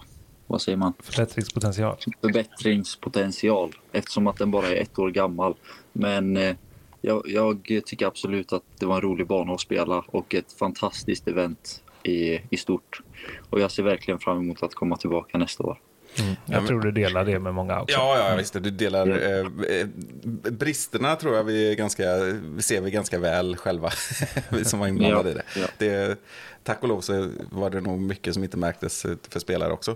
[0.49, 1.97] vad säger man, Förbättringspotential.
[2.21, 5.55] förbättringspotential eftersom att den bara är ett år gammal.
[5.93, 6.55] Men eh,
[7.01, 11.27] jag, jag tycker absolut att det var en rolig bana att spela och ett fantastiskt
[11.27, 13.01] event i, i stort.
[13.49, 15.79] Och jag ser verkligen fram emot att komma tillbaka nästa år.
[16.19, 16.31] Mm.
[16.31, 17.97] Ja, Jag men- tror du delar det med många också.
[17.97, 18.53] Ja, ja, visst.
[18.53, 19.45] Du delar eh,
[19.79, 19.87] eh,
[20.51, 22.03] bristerna tror jag vi är ganska,
[22.59, 23.89] ser vi ganska väl själva.
[24.49, 26.07] vi som var inblandade Ja, i det.
[26.07, 26.15] det.
[26.63, 29.95] Tack och lov så var det nog mycket som inte märktes eh, för spelare också.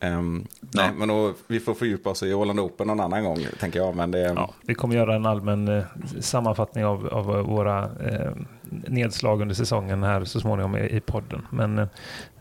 [0.00, 3.78] Ehm, nej, men då, vi får fördjupa oss i Åland Open någon annan gång, tänker
[3.78, 3.96] jag.
[3.96, 5.84] Men det, Ja, vi kommer göra en allmän eh,
[6.20, 8.32] sammanfattning av, av våra eh,
[8.68, 11.46] nedslag under säsongen här så småningom i, i podden.
[11.50, 11.86] Men, eh,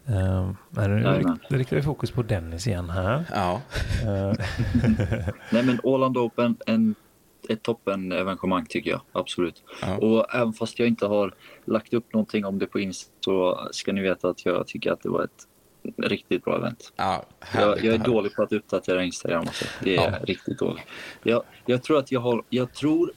[0.05, 1.39] men nu Jajamän.
[1.49, 3.23] rikt- riktar vi fokus på Dennis igen här.
[3.33, 3.61] ja.
[4.03, 4.33] Eh,
[5.51, 6.95] Nej men Åland Open, en,
[7.49, 9.01] ett toppen evenemang tycker jag.
[9.11, 9.63] Absolut.
[9.81, 9.97] Ja.
[9.97, 11.33] Och även fast jag inte har
[11.65, 15.01] lagt upp någonting om det på Insta så ska ni veta att jag tycker att
[15.03, 15.47] det var ett
[15.97, 16.93] riktigt bra event.
[16.95, 19.39] Ja, härligt Jag, jag är dålig på att uppdatera Instagram.
[19.39, 19.65] Alltså.
[19.83, 20.17] Det är Ja.
[20.23, 20.83] riktigt dåligt.
[21.23, 22.43] Jag, jag tror att jag har...
[22.49, 23.11] Jag tror...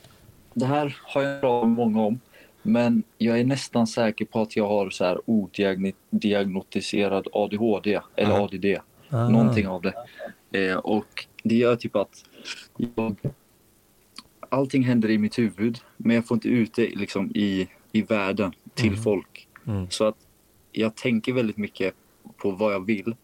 [0.54, 2.20] Det här har jag pratat många om.
[2.66, 8.42] Men jag är nästan säker på att jag har så här odiagnostiserad ADHD eller Ja.
[8.44, 8.64] ADD.
[9.10, 9.28] ah.
[9.28, 9.94] Någonting av det.
[10.70, 12.24] Eh, och det gör typ att
[12.76, 13.16] jag,
[14.48, 18.52] allting händer i mitt huvud, men jag får inte ut det liksom i, i världen
[18.74, 19.02] till Mm.
[19.02, 19.48] folk.
[19.66, 19.90] Mm.
[19.90, 20.16] Så att
[20.72, 21.94] jag tänker väldigt mycket
[22.36, 23.16] på vad jag vill,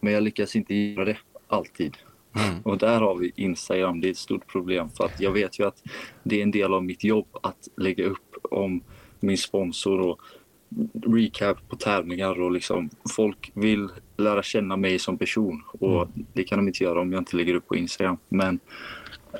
[0.00, 1.96] men jag lyckas inte göra det alltid.
[2.34, 2.62] Mm.
[2.62, 5.66] Och där har vi Instagram, det är ett stort problem för att jag vet ju
[5.66, 5.82] att
[6.22, 8.82] det är en del av mitt jobb att lägga upp om
[9.20, 10.20] min sponsor och
[11.06, 16.58] recap på tävlingar och liksom folk vill lära känna mig som person och det kan
[16.58, 18.18] de inte göra om jag inte lägger upp på Instagram.
[18.28, 18.60] Men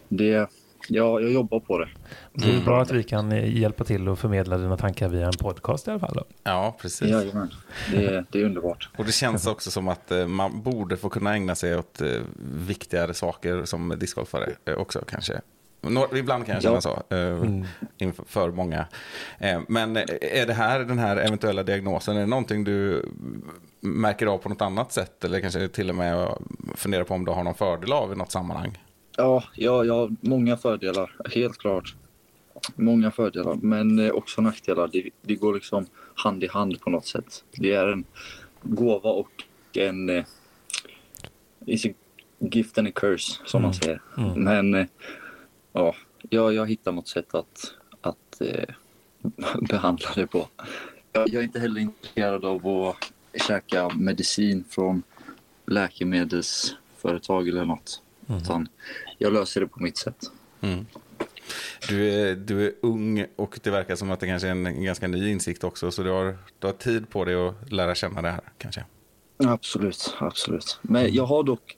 [0.09, 0.50] det,
[0.88, 1.88] ja, jag jobbar på det.
[2.33, 5.33] Det är bra att vi kan eh, hjälpa till och förmedla dina tankar via en
[5.33, 6.14] podcast i alla fall.
[6.14, 6.25] Då.
[6.45, 7.09] Ja, precis.
[7.11, 7.51] Jajamän.
[7.90, 8.88] Det, är- det är underbart.
[8.99, 12.09] Och det känns också som att eh, man borde få kunna ägna sig åt eh,
[12.66, 15.40] viktigare saker som discgolfare också kanske.
[16.14, 16.81] Ibland kan jag känna Ja.
[17.09, 17.62] så, eh,
[17.99, 18.87] inför för många.
[19.68, 23.09] Men är det här, den här eventuella diagnosen, är det någonting du
[23.81, 25.25] märker av på något annat sätt?
[25.25, 26.29] Eller kanske till och med
[26.77, 28.79] funderar på om du har någon fördel av i något sammanhang?
[29.16, 31.94] Ja, ja, ja, många fördelar, helt klart.
[32.77, 34.88] Många fördelar, men eh, också nackdelar.
[34.92, 37.44] Det, det går liksom hand i hand på något sätt.
[37.51, 38.05] Det är en
[38.62, 39.31] gåva och
[39.72, 40.11] en...
[40.11, 40.25] Eh,
[41.61, 41.94] it's a
[42.38, 44.01] gift and a curse, som man säger.
[44.37, 44.87] Men eh,
[45.72, 45.94] ja,
[46.31, 48.75] jag, jag hittar något sätt att, att eh,
[49.61, 50.48] behandla det på.
[51.12, 53.12] Jag, jag är inte heller intresserad av att
[53.46, 55.03] käka medicin från
[55.66, 58.03] läkemedelsföretag eller något.
[58.28, 58.68] Utan
[59.18, 60.30] jag löser det på mitt sätt.
[60.61, 60.87] Mm.
[61.88, 65.08] Du, är, du är ung och det verkar som att det kanske är en ganska
[65.08, 65.90] ny insikt också.
[65.90, 68.85] Så du har, du har tid på dig att lära känna det här kanske.
[69.37, 70.78] Absolut, absolut.
[70.82, 71.76] Men jag har dock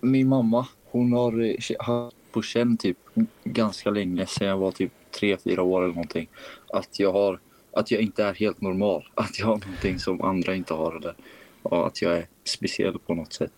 [0.00, 0.66] min mamma.
[0.84, 2.98] Hon har haft på känn typ
[3.44, 6.28] ganska länge sedan jag var typ tre, fyra år eller någonting.
[6.72, 7.40] Att jag har
[7.72, 9.08] att jag inte är helt normal.
[9.14, 11.14] Att jag har någonting som andra inte har eller
[11.62, 13.52] ja, att jag är speciell på något sätt.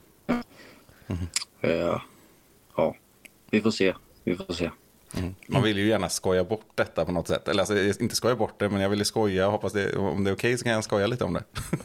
[1.61, 2.03] Eh, ja,
[3.53, 3.95] vi får se.
[4.25, 4.71] Vi får se.
[5.17, 5.35] Mm.
[5.47, 7.49] Man vill ju gärna skoja bort detta på något sätt.
[7.49, 9.47] Eller alltså, inte skoja bort det, men jag vill ju skoja.
[9.49, 11.45] Hoppas det, om det är okej så kan jag skoja lite om det.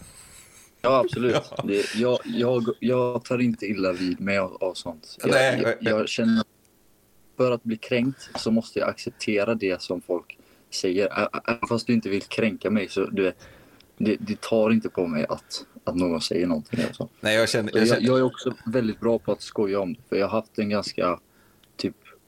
[0.82, 1.36] Ja, absolut.
[1.58, 1.64] Ja.
[1.68, 5.18] Det, jag, jag, jag tar inte illa vid mig av, av sånt.
[5.22, 6.44] Jag, Nej, jag, jag- jag känner
[7.38, 10.38] för att bli kränkt så måste jag acceptera det som folk
[10.74, 11.30] säger.
[11.48, 13.48] Även fast du inte vill kränka mig så du vet,
[13.98, 16.80] det, det tar inte på mig att, att någon säger någonting.
[16.88, 17.10] Alltså.
[17.20, 19.94] Nej, jag känner, jag jag, känner, jag är också väldigt bra på att skoja om
[19.94, 20.00] det.
[20.10, 21.20] För jag har haft en ganska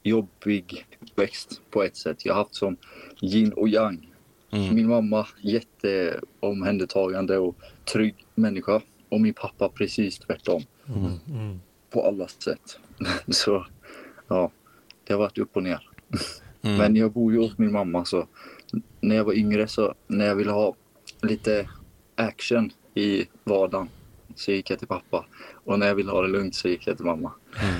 [0.04, 0.86] jobbig
[1.16, 2.26] växt på ett sätt.
[2.26, 2.78] Jag har haft som
[3.22, 4.08] yin och yang.
[4.52, 4.76] Mm.
[4.76, 7.56] Min mamma jätteomhändertagande och
[7.94, 8.82] trygg människa.
[9.10, 10.62] Och min pappa precis tvärtom.
[10.88, 11.60] Mm.
[11.90, 12.80] På alla sätt.
[13.28, 13.66] Så
[14.28, 14.52] ja,
[15.04, 15.90] det har varit upp och ner.
[16.62, 16.78] Mm.
[16.78, 18.28] Men jag bor ju hos min mamma så
[19.02, 20.76] när jag var yngre så när jag ville ha
[21.22, 21.70] lite
[22.16, 23.90] action i vardagen
[24.40, 25.26] så gick jag till pappa.
[25.66, 27.32] Och när jag ville ha det lugnt så gick jag till mamma.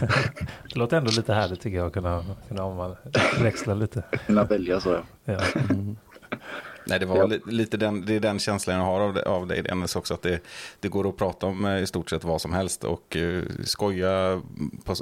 [0.70, 2.96] Det låter ändå lite härligt tycker jag att kunna, kunna
[3.42, 4.04] växla lite.
[4.26, 5.04] Kunna välja så ja.
[5.26, 5.40] Ja.
[6.86, 7.26] nej, det, var Ja.
[7.26, 10.14] li, lite den, det är den känslan jag har av, det, av dig, Dennis, också.
[10.14, 10.40] Att det,
[10.80, 14.42] det går att prata om eh, i stort sett vad som helst och uh, skoja
[14.84, 14.96] på,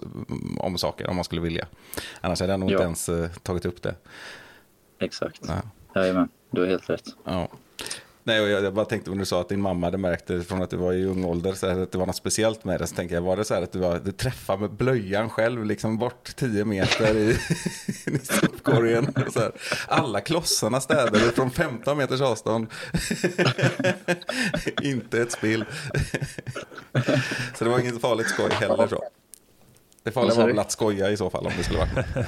[0.57, 1.67] om saker om man skulle vilja.
[2.21, 2.85] Annars hade jag nog inte Ja.
[2.85, 3.95] ens eh, tagit upp det.
[4.99, 5.41] Exakt.
[5.47, 5.61] Ja.
[6.01, 7.05] Jajamän, du har helt rätt.
[7.23, 7.47] Ja.
[8.27, 10.43] Nej, och jag, jag bara tänkte när du sa att din mamma hade märkt det
[10.43, 12.79] från att du var i ung ålder, så här, att det var något speciellt med
[12.79, 12.87] det.
[12.87, 15.65] Så tänkte jag, var det så här att du, var, du träffade med blöjan själv,
[15.65, 17.29] liksom bort 10 meter i,
[18.05, 19.07] i sopkorgen?
[19.27, 19.51] och Så här.
[19.87, 22.67] Alla klossarna städade från 15 meters avstånd.
[24.81, 25.65] Inte ett spill.
[27.55, 28.87] så det var inget farligt skoj heller.
[28.87, 29.03] Så.
[30.03, 32.25] Det farliga var väl att skoja i så fall om det skulle vara.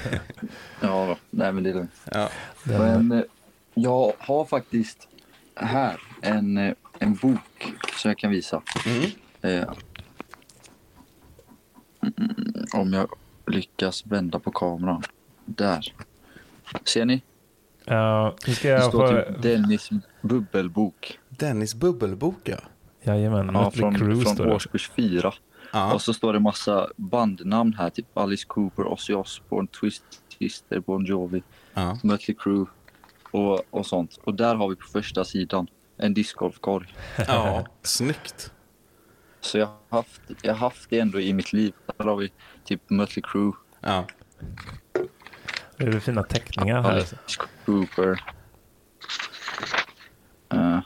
[0.81, 1.91] Ja, nej men det är lugnt.
[2.11, 2.29] Ja.
[2.63, 3.21] Men eh,
[3.73, 5.09] jag har faktiskt
[5.65, 8.61] här en, eh, en bok som jag kan visa.
[8.85, 9.03] Mm.
[9.41, 9.67] Eh,
[12.01, 13.09] mm, om jag
[13.47, 15.03] lyckas vända på kameran.
[15.45, 15.93] Där.
[16.85, 17.21] Ser ni?
[17.85, 19.31] Ja, nu ska Det jag står få...
[19.33, 19.89] typ Dennis
[20.21, 21.19] bubbelbok.
[21.29, 22.57] Dennis bubbelbok, ja.
[23.03, 24.53] Jajamän, Ja, från, från det.
[24.53, 25.33] årskurs fyra.
[25.73, 25.93] ja.
[25.93, 27.89] Och så står det massa bandnamn här.
[27.89, 30.03] Typ Alice Cooper, Ozzy Osbourne, Twist
[30.37, 31.43] Twister, Bon Jovi,
[31.73, 31.97] ja.
[32.03, 32.65] Mötley Crüe
[33.31, 34.17] och, och sånt.
[34.23, 36.95] Och där har vi på första sidan en discgolfkorg.
[37.27, 37.65] ja.
[37.81, 38.51] Snyggt.
[39.41, 41.73] Så jag har haft, jag har haft det ändå i mitt liv.
[41.97, 42.31] Där har vi
[42.63, 44.05] typ Mötley Crüe, Ja.
[45.77, 47.05] Det är fina teckningar här.
[47.65, 48.23] Cooper.
[50.53, 50.79] eh,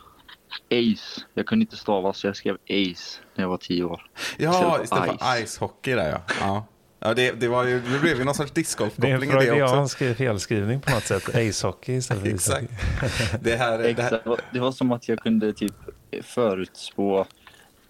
[0.71, 1.21] Ace.
[1.33, 4.09] Jag kunde inte stava så jag skrev Ace när jag var tio år.
[4.37, 6.21] Ja, Istället för för ice hockey där ja.
[6.39, 6.65] ja.
[7.03, 9.17] Ja det, det, var ju, det blev ju någon sorts Det är en discgolfkoppling i
[9.19, 9.39] det också.
[9.39, 11.23] freudiansk felskrivning på något sätt.
[11.35, 12.63] Ace-hockey istället för Exakt.
[12.63, 13.37] ishockey.
[13.41, 14.23] Det här, det här, Exakt.
[14.23, 15.73] Det var- Det som att jag kunde typ
[16.21, 17.25] förutspå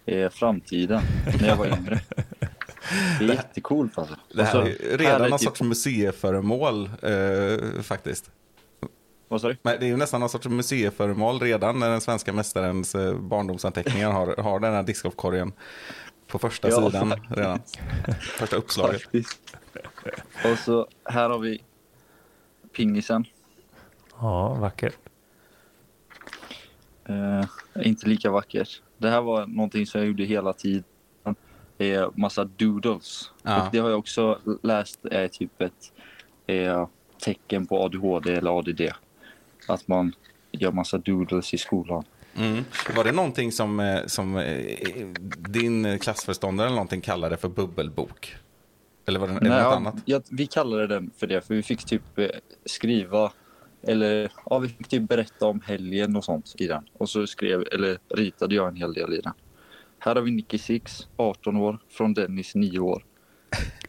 [0.06, 1.02] eh, framtiden
[1.40, 2.00] när jag var yngre.
[3.18, 4.14] Det är jättecoolt alltså.
[4.34, 8.30] Det här så- är ju här redan är någon typ- sorts museiföremål eh, faktiskt.
[9.28, 9.56] Vad sa du?
[9.62, 14.10] Men det är ju nästan någon sorts museiföremål redan när den svenska mästarens eh, barndomsanteckningar
[14.12, 15.52] har, har den här discgolfkorgen
[16.34, 17.36] på första Ja, sidan faktiskt.
[17.38, 17.58] redan.
[18.20, 19.02] Första uppslaget.
[19.02, 19.56] Faktiskt.
[20.44, 21.62] Och så här har vi
[22.72, 23.24] pingisen.
[24.20, 24.96] Ja, vackert.
[27.04, 27.44] Eh,
[27.86, 28.82] inte lika vackert.
[28.98, 30.84] Det här var någonting som jag gjorde hela tiden.
[31.78, 33.30] Eh, massa doodles.
[33.42, 33.62] Ja.
[33.66, 35.92] Och det har jag också läst är typ ett
[36.46, 38.80] eh, tecken på ADHD eller ADD.
[39.68, 40.12] Att man
[40.52, 42.04] gör massa doodles i skolan.
[42.36, 42.64] Mm.
[42.96, 45.06] Var det någonting som, eh, som eh,
[45.38, 48.36] din klassförståndare eller någonting kallade för bubbelbok?
[49.06, 49.94] Eller var det, Nej, något annat?
[50.04, 52.26] ja, vi kallade den för det, för vi fick typ eh,
[52.64, 53.32] skriva
[53.86, 56.84] eller ja, vi fick typ berätta om helgen och sånt i den.
[56.92, 59.32] Och så skrev, eller ritade jag en hel del i den.
[59.98, 63.04] Här har vi Nicky Six, 18 år, från Dennis, 9 år.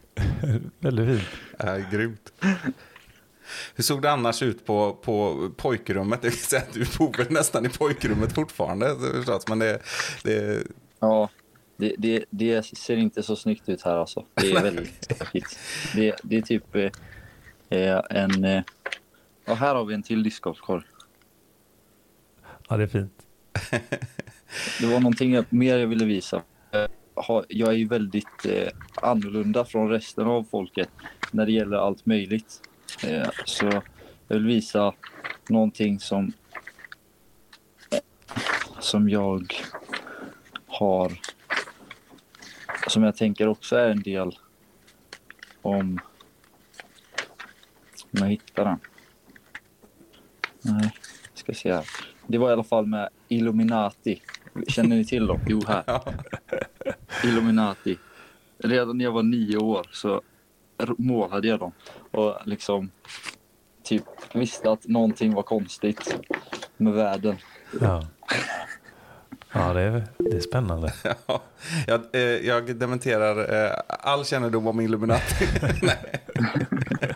[0.78, 1.28] Väldigt fint.
[1.58, 2.32] Ja, grymt.
[3.74, 6.22] Hur såg det annars ut på, på pojkrummet?
[6.22, 9.78] Det vill säga att du bor väl nästan i pojkrummet fortfarande förstås, men det,
[10.22, 10.62] det,
[11.00, 11.28] Ja,
[11.76, 14.24] det, det, det ser inte så snyggt ut här alltså.
[14.34, 15.58] Det är väldigt stökigt.
[15.94, 16.90] Det, det är typ eh,
[17.68, 18.44] eh, en...
[18.44, 18.62] Eh,
[19.44, 20.82] ja, här har vi en till discgolfkorg.
[22.68, 23.12] Ja, det är fint.
[24.80, 26.42] Det var någonting jag, mer jag ville visa.
[27.48, 30.88] Jag är ju väldigt eh, annorlunda från resten av folket
[31.30, 32.60] när det gäller allt möjligt.
[33.02, 33.66] Eh, så
[34.28, 34.94] jag vill visa
[35.48, 36.32] någonting som
[38.80, 39.54] som jag
[40.66, 41.12] har
[42.86, 44.38] som jag tänker också är en del
[45.62, 46.00] om
[48.10, 48.78] om jag hittar den.
[50.62, 50.90] Nej,
[51.34, 51.84] ska se här.
[52.26, 54.22] Det var i alla fall med Illuminati.
[54.68, 55.40] Känner ni till dem?
[55.48, 55.84] Jo, här.
[57.24, 57.98] Illuminati.
[58.58, 60.22] Redan när jag var nio år så
[60.98, 61.72] målade jag dem.
[62.10, 62.90] Och liksom
[63.82, 66.16] typ visste att någonting var konstigt
[66.76, 67.36] med världen.
[67.80, 68.06] Ja,
[69.52, 70.92] ja det, är, det är spännande.
[71.26, 71.42] Ja,
[71.86, 75.46] jag, eh, jag dementerar eh, all kännedom om Illuminati.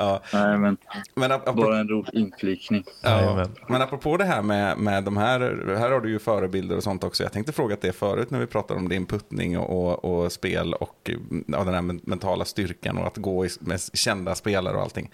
[0.00, 0.08] Nej.
[0.08, 0.76] ja, Nej, men
[1.14, 2.84] men, apropå, bara en rolig inflikning.
[3.02, 5.40] ja, men apropå det här med, med de här,
[5.78, 7.22] här har du ju förebilder och sånt också.
[7.22, 10.74] Jag tänkte fråga det förut när vi pratade om din puttning och, och, och spel
[10.74, 11.10] och
[11.46, 15.10] ja, den här men- mentala styrkan och att gå i, med kända spelare och allting.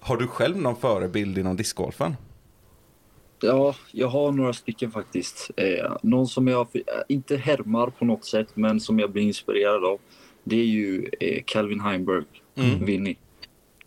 [0.00, 2.16] Har du själv någon förebild inom discgolfen?
[3.40, 5.50] Ja, jag har några stycken faktiskt.
[5.56, 9.84] Eh, någon som jag eh, inte härmar på något sätt, men som jag blir inspirerad
[9.84, 9.98] av.
[10.44, 12.24] Det är ju eh, Calvin Heimberg,
[12.58, 12.84] Mm.
[12.84, 13.16] Vinny.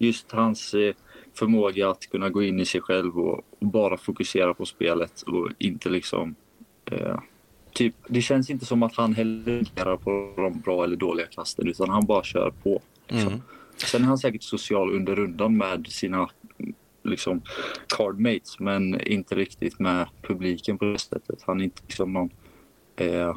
[0.01, 0.93] Just hans eh,
[1.33, 5.49] förmåga att kunna gå in i sig själv och, och bara fokusera på spelet och
[5.57, 6.35] inte liksom...
[6.85, 7.19] Eh,
[7.73, 11.89] typ, det känns inte som att han heller på de bra eller dåliga kasten, utan
[11.89, 12.81] han bara kör på.
[13.07, 13.27] Liksom.
[13.27, 13.41] Mm.
[13.77, 16.29] Sen är han säkert social under rundan med sina
[17.03, 17.41] liksom
[17.87, 21.43] cardmates men inte riktigt med publiken på det sättet.
[21.45, 22.29] Han är inte liksom någon
[22.95, 23.35] eh,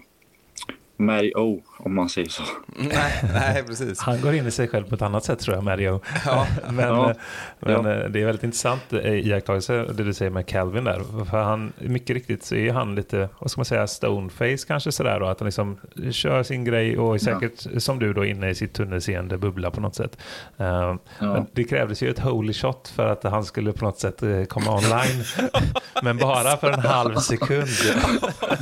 [1.02, 2.42] Mary O om man säger så.
[2.76, 4.00] Nej, nej, precis.
[4.00, 6.00] Han går in i sig själv på ett annat sätt tror jag, Mario.
[6.26, 6.46] Ja.
[6.70, 7.14] men Ja.
[7.60, 7.92] men Ja.
[7.92, 11.24] eh, det är väldigt intressant eh, iakttagelse, det du säger med Calvin där.
[11.30, 15.20] För han, mycket riktigt så är han lite, vad ska man säga, stoneface kanske sådär
[15.20, 15.26] då.
[15.26, 15.78] Att han liksom
[16.10, 19.80] kör sin grej och är säkert, som du då, inne i sitt tunnelseende bubbla på
[19.80, 20.18] något sätt.
[20.58, 20.98] Eh, Ja.
[21.18, 24.72] Men det krävdes ju ett holy shot för att han skulle på något sätt komma
[24.76, 25.24] online.
[26.02, 27.68] men bara för en halv sekund.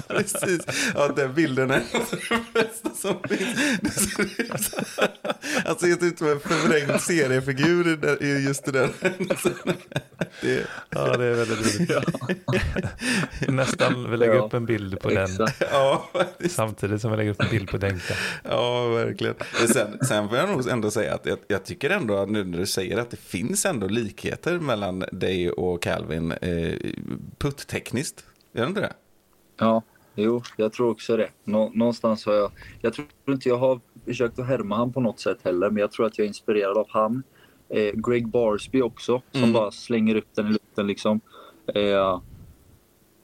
[0.09, 0.92] Precis.
[0.94, 1.83] Ja, den bilden är
[2.30, 4.74] det bästa som finns.
[5.64, 8.88] Han ser ut som en förvrängd seriefigur i just det där.
[10.40, 11.58] Det, Ja, det är väldigt
[11.90, 11.90] roligt.
[13.48, 15.28] Nästan, vi lägger Ja, upp en bild på den
[15.72, 16.10] ja,
[16.50, 18.14] samtidigt som vi lägger upp en bild på Denka.
[18.44, 19.34] ja, verkligen.
[19.58, 22.44] Men Sen, sen får jag nog ändå säga att jag, jag tycker ändå, att nu
[22.44, 26.74] när du säger att det finns ändå likheter mellan dig och Calvin eh,
[27.38, 28.24] putttekniskt.
[28.55, 28.92] Gör det inte det?
[29.59, 29.82] Ja,
[30.14, 31.28] jo, jag tror också det.
[31.44, 32.50] Nå- någonstans har jag...
[32.82, 35.92] Jag tror inte jag har försökt att härma han på något sätt heller, men jag
[35.92, 37.22] tror att jag är inspirerad av han.
[37.68, 39.52] Eh, Greg Barsby också, som Mm.
[39.52, 41.20] bara slänger upp den i luften liksom.
[41.74, 42.20] Eh,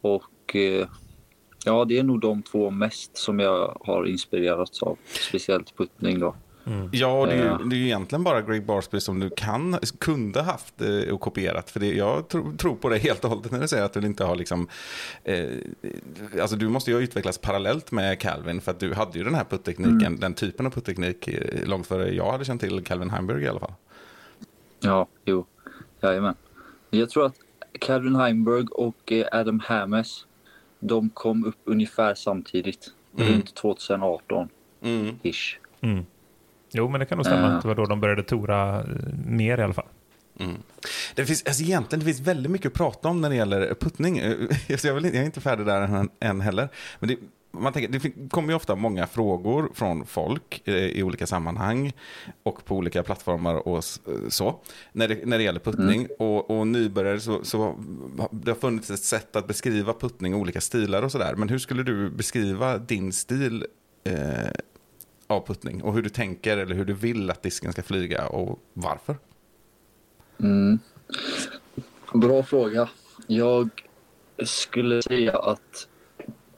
[0.01, 0.89] och eh,
[1.65, 4.99] ja, det är nog de två mest som jag har inspirerats av.
[5.29, 6.35] Speciellt puttning då.
[6.93, 7.61] Ja, och det är, ju, Ja.
[7.65, 11.71] det är ju egentligen bara Greg Barsby som du kan, kunde haft eh, och kopierat.
[11.71, 14.01] För det, jag tro, tror på det helt och hållet när du säger att du
[14.01, 14.69] inte har liksom...
[15.25, 15.47] Eh,
[16.41, 18.61] alltså du måste ju ha utvecklats parallellt med Calvin.
[18.61, 22.15] För att du hade ju den här puttekniken, den typen av putteknik eh, långt före
[22.15, 23.75] jag hade känt till Calvin Heimberg i alla fall.
[24.81, 25.47] Ja, jo.
[26.01, 26.35] Jajamän.
[26.91, 27.37] Jag tror att
[27.81, 30.27] Calvin Heimberg och eh, Adam Hammes,
[30.81, 32.93] de kom upp ungefär samtidigt.
[33.19, 33.33] Mm.
[33.33, 34.49] Runt 2018.
[34.83, 35.19] Mm.
[36.67, 36.85] Mm.
[36.85, 37.53] Jo, men det kan nog stämma.
[37.53, 37.61] Ja.
[37.63, 38.85] Det var då de började tora eh,
[39.27, 39.87] mer i alla fall.
[40.41, 40.57] Mm.
[41.15, 44.19] Det finns, alltså egentligen, det finns väldigt mycket att prata om när det gäller puttning.
[44.19, 44.35] Eh,
[44.85, 46.69] jag, vill, jag är inte färdig där än, än heller.
[46.99, 47.17] Men det,
[47.51, 51.93] man tänker, det kommer ju ofta många frågor från folk i olika sammanhang
[52.43, 53.85] och på olika plattformar och
[54.29, 54.61] så.
[54.93, 56.09] När det, när det gäller puttning.
[56.19, 57.77] Och, och nybörjare så, så
[58.31, 61.35] det har funnits ett sätt att beskriva puttning i olika stilar och sådär.
[61.35, 63.67] Men hur skulle du beskriva din stil
[64.05, 64.51] eh,
[65.27, 65.83] av puttning?
[65.83, 69.17] Och hur du tänker eller hur du vill att disken ska flyga och varför?
[70.41, 70.79] Mm.
[72.15, 72.89] Bra fråga.
[73.27, 73.69] Jag
[74.45, 75.89] skulle säga att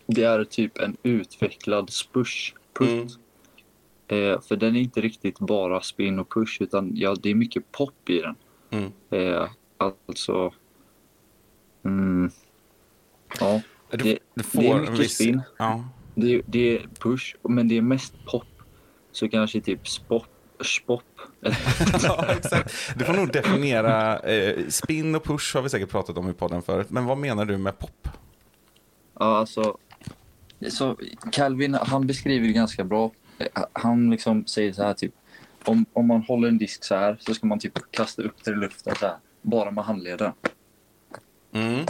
[0.06, 2.88] det är typ en utvecklad spush-putt.
[4.10, 4.32] Mm.
[4.32, 7.72] Eh, för den är inte riktigt bara spin och push utan ja, det är mycket
[7.72, 8.34] pop i den.
[8.70, 8.92] Mm.
[9.10, 10.52] Eh, alltså...
[11.84, 12.30] Mm,
[13.40, 13.60] ja,
[13.90, 15.14] Du, Det- du det är mycket viss...
[15.14, 15.42] spin.
[15.58, 15.88] Ja.
[16.14, 18.44] det, det är push men det är mest pop.
[19.12, 20.26] Så kanske typ spop,
[20.64, 21.02] spop.
[22.02, 22.74] ja, exakt.
[22.96, 24.18] Du får nog definiera...
[24.18, 26.90] Eh, spin och push har vi säkert pratat om i podden förut.
[26.90, 28.08] Men vad menar du med pop?
[29.18, 29.76] Ja, alltså.
[30.68, 30.96] Så
[31.32, 33.10] Calvin, han beskriver det ganska bra.
[33.72, 35.14] Han liksom säger så här typ.
[35.64, 38.54] Om, om man håller en disk så här så ska man typ kasta upp den
[38.54, 39.16] i luften så här.
[39.42, 40.32] Bara med handleden.
[41.52, 41.86] Mm.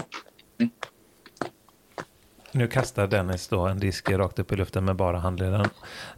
[2.58, 5.66] Nu kastar Dennis då en disk rakt upp i luften med bara handleden.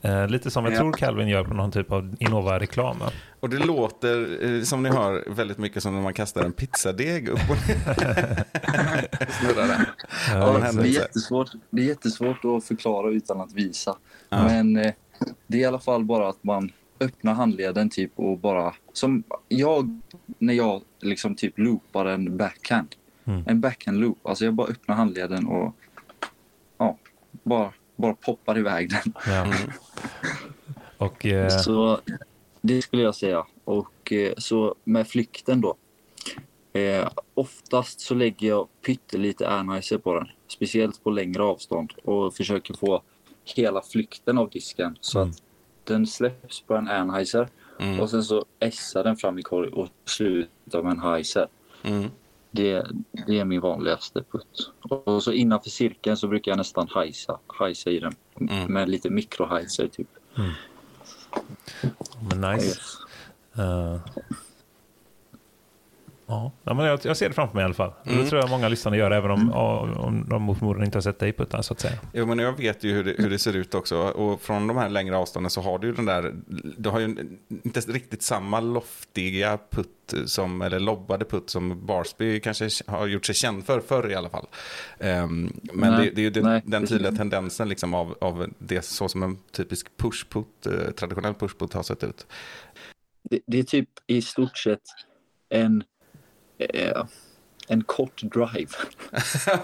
[0.03, 0.79] Eh, lite som jag Ja.
[0.79, 2.99] tror Calvin gör på någon typ av Innova-reklam.
[2.99, 3.11] va?
[3.41, 7.29] Och det låter, eh, som ni hör, väldigt mycket som när man kastar en pizzadeg
[7.29, 8.45] upp och ner.
[10.33, 13.97] Ja, det, är jättesvårt, det är jättesvårt att förklara utan att visa.
[14.29, 14.45] Ja.
[14.45, 14.93] Men eh,
[15.47, 18.75] det är i alla fall bara att man öppnar handleden typ och bara...
[18.93, 20.01] Som jag,
[20.39, 22.89] när jag liksom typ loopar en backhand.
[23.25, 23.43] Mm.
[23.47, 24.19] En backhand loop.
[24.27, 25.75] Alltså jag bara öppnar handleden och
[27.43, 29.13] bara, bara poppar iväg den.
[29.27, 29.45] Ja.
[29.45, 29.57] Mm.
[30.99, 32.01] Och eh, Så
[32.61, 33.47] det skulle jag säga.
[33.65, 35.77] Och eh, så med flykten då.
[36.73, 40.29] Eh, oftast så lägger jag pyttelite airnicer på den.
[40.49, 41.93] Speciellt på längre avstånd.
[42.05, 43.03] Och försöker få
[43.57, 44.97] hela flykten av disken.
[45.01, 45.31] Så Mm.
[45.31, 45.43] att
[45.85, 47.49] den släpps på en airnicer.
[47.81, 48.01] Mm.
[48.01, 51.49] Och sen så essar den fram i korg och slutar med en heiser.
[51.83, 52.11] Mm.
[52.51, 52.87] Det,
[53.27, 54.73] det är min vanligaste putt.
[54.81, 58.15] Och så innanför cirkeln så brukar jag nästan hajsa, hajsa i den.
[58.41, 58.73] Mm.
[58.73, 60.09] Med lite mikrohajser typ.
[62.31, 62.67] men nice.
[62.67, 62.97] Yes.
[63.59, 64.01] Eh,
[66.65, 67.93] ja, men jag, jag ser det framför mig i alla fall.
[68.07, 68.19] Mm.
[68.19, 71.19] Det tror jag många lyssnare gör, även om, om de mot förmodan inte har sett
[71.19, 71.99] dig putta, så att säga.
[72.13, 73.99] Jo, men jag vet ju hur det, hur det ser ut också.
[73.99, 76.35] Och från de här längre avstånden så har du ju den där,
[76.77, 77.05] du har ju
[77.65, 83.35] inte riktigt samma loftiga putt som, eller lobbade putt som Barsby kanske har gjort sig
[83.35, 84.47] känd för förr i alla fall.
[84.99, 88.49] Ehm, men Nej, det, det är ju den, nej, den tydliga tendensen liksom av, av
[88.59, 92.27] det så som en typisk pushputt, eh, traditionell pushputt har sett ut.
[93.23, 94.83] Det, det är typ i stort sett
[95.49, 95.83] en,
[96.61, 97.05] eh,
[97.69, 98.71] en kort drive.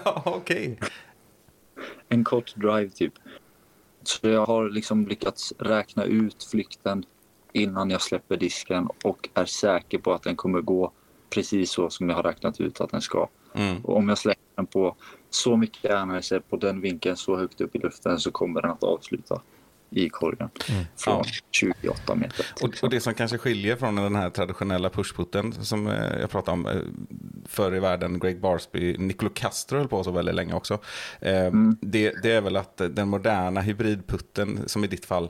[0.25, 0.79] Okej.
[2.09, 3.13] En kort drive typ.
[4.03, 7.05] Så jag har liksom lyckats räkna ut flykten
[7.53, 10.91] innan jag släpper disken och är säker på att den kommer gå
[11.29, 13.27] precis så som jag har räknat ut att den ska.
[13.53, 13.85] Mm.
[13.85, 14.95] Och om jag släpper den på
[15.29, 18.83] så mycket airnicer på den vinkeln så högt upp i luften så kommer den att
[18.83, 19.41] avsluta
[19.89, 20.49] i korgen
[20.95, 22.45] från 28 meter.
[22.61, 26.51] Och, och det som kanske skiljer från den här traditionella pushputten som eh, jag pratade
[26.53, 26.75] om eh,
[27.45, 30.73] förr i världen, Greg Barsby, Nicolo Castro höll på så väldigt länge också.
[31.19, 35.29] Eh, det, det är väl att den moderna hybridputten, som i ditt fall,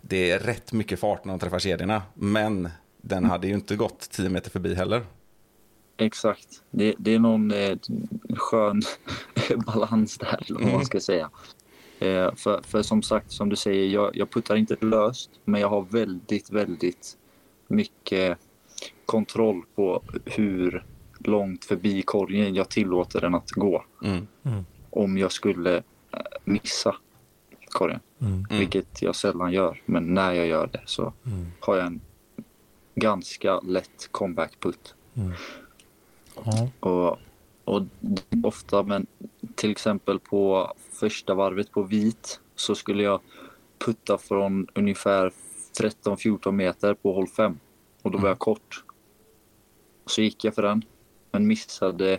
[0.00, 2.68] det är rätt mycket fart när de träffar kedjorna, men
[3.02, 5.02] den hade ju inte gått 10 meter förbi heller.
[5.96, 6.48] Exakt.
[6.70, 7.76] Det, det är någon eh,
[8.36, 8.82] skön
[9.66, 10.74] balans där, eller vad Mm.
[10.74, 11.30] man ska säga.
[12.02, 15.68] Eh, för, för som sagt, som du säger, jag, jag puttar inte löst, men jag
[15.68, 17.16] har väldigt, väldigt
[17.68, 18.38] mycket
[19.06, 20.84] kontroll på hur
[21.18, 23.84] långt förbi korgen jag tillåter den att gå.
[24.04, 24.26] Mm.
[24.90, 25.82] Om jag skulle eh,
[26.44, 26.96] missa
[27.68, 28.44] korgen, Mm.
[28.50, 29.82] vilket jag sällan gör.
[29.86, 31.46] Men när jag gör det så Mm.
[31.60, 32.00] har jag en
[32.94, 34.94] ganska lätt comeback-putt.
[36.44, 36.68] Ja.
[36.80, 37.18] Och,
[37.64, 37.82] och
[38.44, 39.06] ofta, men
[39.54, 43.20] till exempel på första varvet på vit så skulle jag
[43.78, 45.32] putta från ungefär
[45.80, 47.58] 13-14 meter på håll 5
[48.02, 48.84] och då var jag kort.
[50.06, 50.82] Så gick jag för den,
[51.30, 52.12] men missade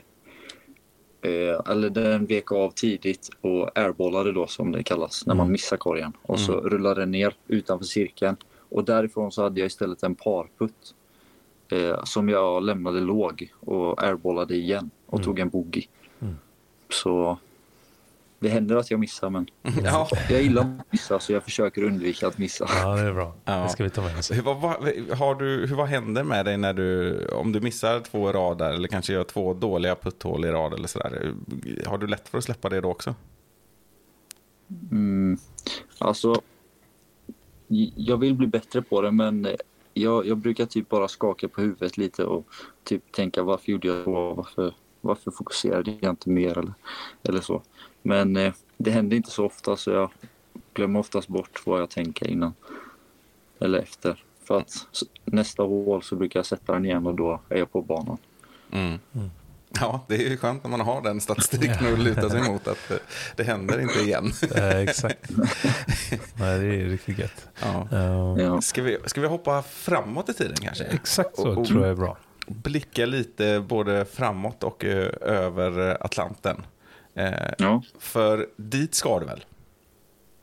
[1.22, 5.78] eh, eller den vek av tidigt och airbollade då som det kallas när man missar
[5.78, 6.14] korgen.
[6.22, 8.38] Och så rullade den ner utanför cirkeln.
[8.70, 10.96] Och därifrån så hade jag istället en parputt
[11.74, 15.88] eh, som jag lämnade låg och airbollade igen och tog en bogey.
[16.90, 17.38] Så
[18.40, 19.48] det händer att jag missar, men
[19.84, 20.08] Ja.
[20.30, 22.70] jag gillar att missa så jag försöker undvika att missa.
[22.84, 23.36] Ja, det är bra.
[23.46, 23.64] Ja.
[23.64, 24.32] Det ska vi ta med oss.
[24.32, 24.74] Hur, vad, vad,
[25.18, 28.74] har du, vad händer med dig när du, om du missar två i rad där,
[28.74, 31.34] eller kanske gör två dåliga putthål i rad eller sådär?
[31.86, 33.16] Har du lätt för att släppa det då också?
[34.92, 35.38] Mm,
[35.98, 36.42] alltså,
[37.96, 39.48] jag vill bli bättre på det, men
[39.94, 42.48] jag, jag brukar typ bara skaka på huvudet lite och
[42.84, 44.34] typ tänka varför gjorde jag så?
[44.34, 46.74] Varför, varför fokuserade jag inte mer eller,
[47.24, 47.62] eller så.
[48.02, 50.12] Men eh, det händer inte så ofta så jag
[50.74, 52.54] glömmer oftast bort vad jag tänker innan
[53.60, 54.24] eller efter.
[54.44, 54.88] För att
[55.26, 58.18] nästa hål så brukar jag sätta den igen och då är jag på banan.
[58.72, 59.00] Mm.
[59.80, 62.92] Ja, det är ju skönt när man har den statistiken att luta sig mot att
[63.36, 64.32] det händer inte igen.
[64.56, 65.30] Eh, exakt.
[66.36, 67.48] Nej, det är riktigt gött.
[67.62, 67.88] Ja.
[68.40, 68.62] Ja.
[68.62, 70.84] Ska, vi, ska vi hoppa framåt i tiden kanske?
[70.84, 72.18] Exakt så Och- och- tror jag är bra.
[72.48, 76.66] Blicka lite både framåt och eh, över Atlanten.
[77.16, 77.82] Eh, Ja.
[78.00, 79.46] för dit ska du väl?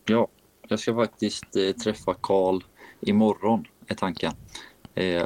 [0.05, 0.29] Ja,
[0.69, 1.45] jag ska faktiskt
[1.85, 2.61] träffa Karl
[3.01, 4.33] imorgon, är tanken.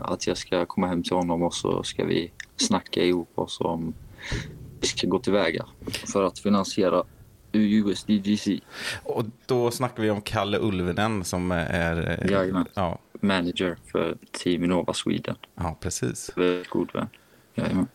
[0.02, 3.94] Att jag ska komma hem till honom och så ska vi snacka ihop oss om
[4.80, 5.66] vi ska gå tillväga
[6.12, 7.02] för att finansiera
[7.52, 8.60] USDGC,
[9.02, 12.20] Och då snackar vi om Kalle Ulvinen som är...
[12.24, 12.66] eh, Jajamän.
[12.74, 15.36] Ja, manager för Team Innova Sweden.
[15.54, 16.30] ja, precis.
[16.36, 17.08] Väldigt god vän.
[17.54, 17.86] Jajamän.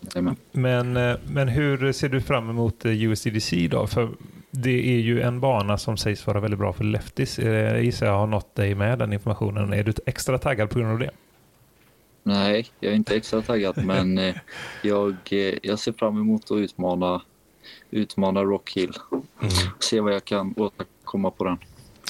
[0.00, 0.36] Jajamän.
[0.52, 3.86] Men, eh, men hur ser du fram emot eh, USDDC då?
[3.86, 4.08] För
[4.50, 7.38] det är ju en bana som sägs vara väldigt bra för lefties.
[7.38, 9.72] Eh, Jag gissar jag har nått dig med den informationen.
[9.72, 11.10] Är du extra taggad på grund av det?
[12.26, 14.34] Nej, jag är inte extra taggad men eh,
[14.82, 17.22] jag, eh, jag ser fram emot att utmana,
[17.90, 18.92] utmana Rock Hill.
[19.78, 21.58] Se vad jag kan åstadkomma på den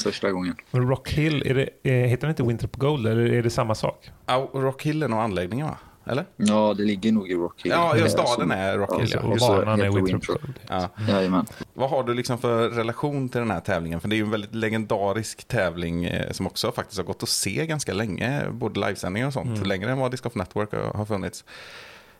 [0.02, 0.56] första gången.
[0.70, 3.74] Rock Hill, är det, eh, heter den inte Winter på Gold eller är det samma
[3.74, 4.10] sak?
[4.26, 5.78] Ja, och Rockhillen och anläggningen va?
[6.06, 6.24] Eller?
[6.36, 7.70] Ja, det ligger nog i Rock Hill.
[7.72, 9.00] Ja, ja Eh, staden är Rock Hill.
[9.00, 9.22] Alltså, Ja.
[9.32, 10.54] och banan är på Gold.
[10.68, 10.88] Ja.
[11.08, 11.46] Jajamän.
[11.74, 14.00] Vad har du liksom för relation till den här tävlingen?
[14.00, 17.28] För det är ju en väldigt legendarisk tävling eh, som också faktiskt har gått att
[17.28, 21.04] se ganska länge, både livesändningar och sånt, längre än vad Disc Golf Network har har
[21.04, 21.44] funnits.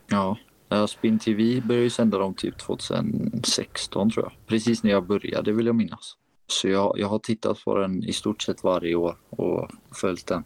[0.07, 0.37] Ja,
[0.69, 4.31] ja, Spin TV började ju sända dem typ 2016 tror jag.
[4.47, 6.15] Precis när jag började vill jag minnas.
[6.47, 10.43] Så jag, jag har tittat på den i stort sett varje år och följt den.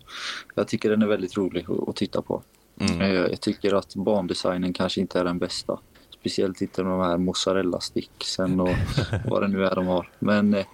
[0.55, 2.43] Jag tycker den är väldigt rolig att titta på.
[2.79, 3.01] Mm.
[3.01, 5.79] Eh, Jag tycker att bandesignen kanske inte är den bästa.
[6.19, 8.75] Speciellt inte med de här mozzarella-sticksen och
[9.25, 10.09] vad det nu är de har.
[10.19, 10.65] Men eh,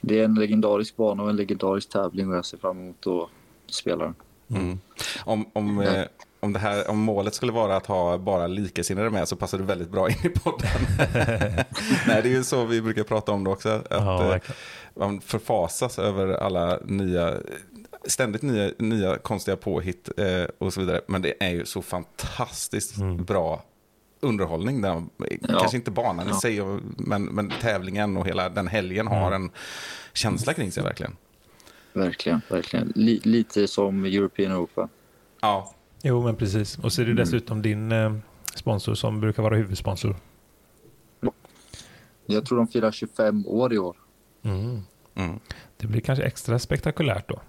[0.00, 3.74] det är en legendarisk bana och en legendarisk tävling och jag ser fram emot att
[3.74, 4.14] spela den.
[4.50, 4.78] Mm.
[5.24, 6.04] Om, om, eh,
[6.40, 9.64] om, det här, om målet skulle vara att ha bara likasinnade med så passar du
[9.64, 10.68] väldigt bra in i podden.
[12.06, 13.68] Nej, det är ju så vi brukar prata om det också.
[13.68, 14.40] Att, Ja, eh,
[14.94, 17.34] man förfasas över alla nya,
[18.06, 21.00] ständigt nya, nya konstiga påhitt eh, och så vidare.
[21.06, 23.64] Men det är ju så fantastiskt bra
[24.20, 24.80] underhållning.
[24.82, 25.02] Där,
[25.48, 26.40] Kanske inte banan i Ja.
[26.40, 29.50] sig, och- men, men tävlingen och hela den helgen har en
[30.12, 31.16] känsla kring sig verkligen.
[31.92, 32.92] Verkligen, verkligen.
[32.94, 34.88] Li- lite som European Open.
[35.40, 35.74] Ja,
[36.06, 36.78] Jo, men precis.
[36.78, 38.16] Och så är det dessutom din eh,
[38.54, 40.16] sponsor som brukar vara huvudsponsor.
[42.26, 43.96] Jag tror de firar 25 år i år.
[44.42, 44.80] Mm.
[45.14, 45.38] mm.
[45.76, 47.40] Det blir kanske extra spektakulärt då.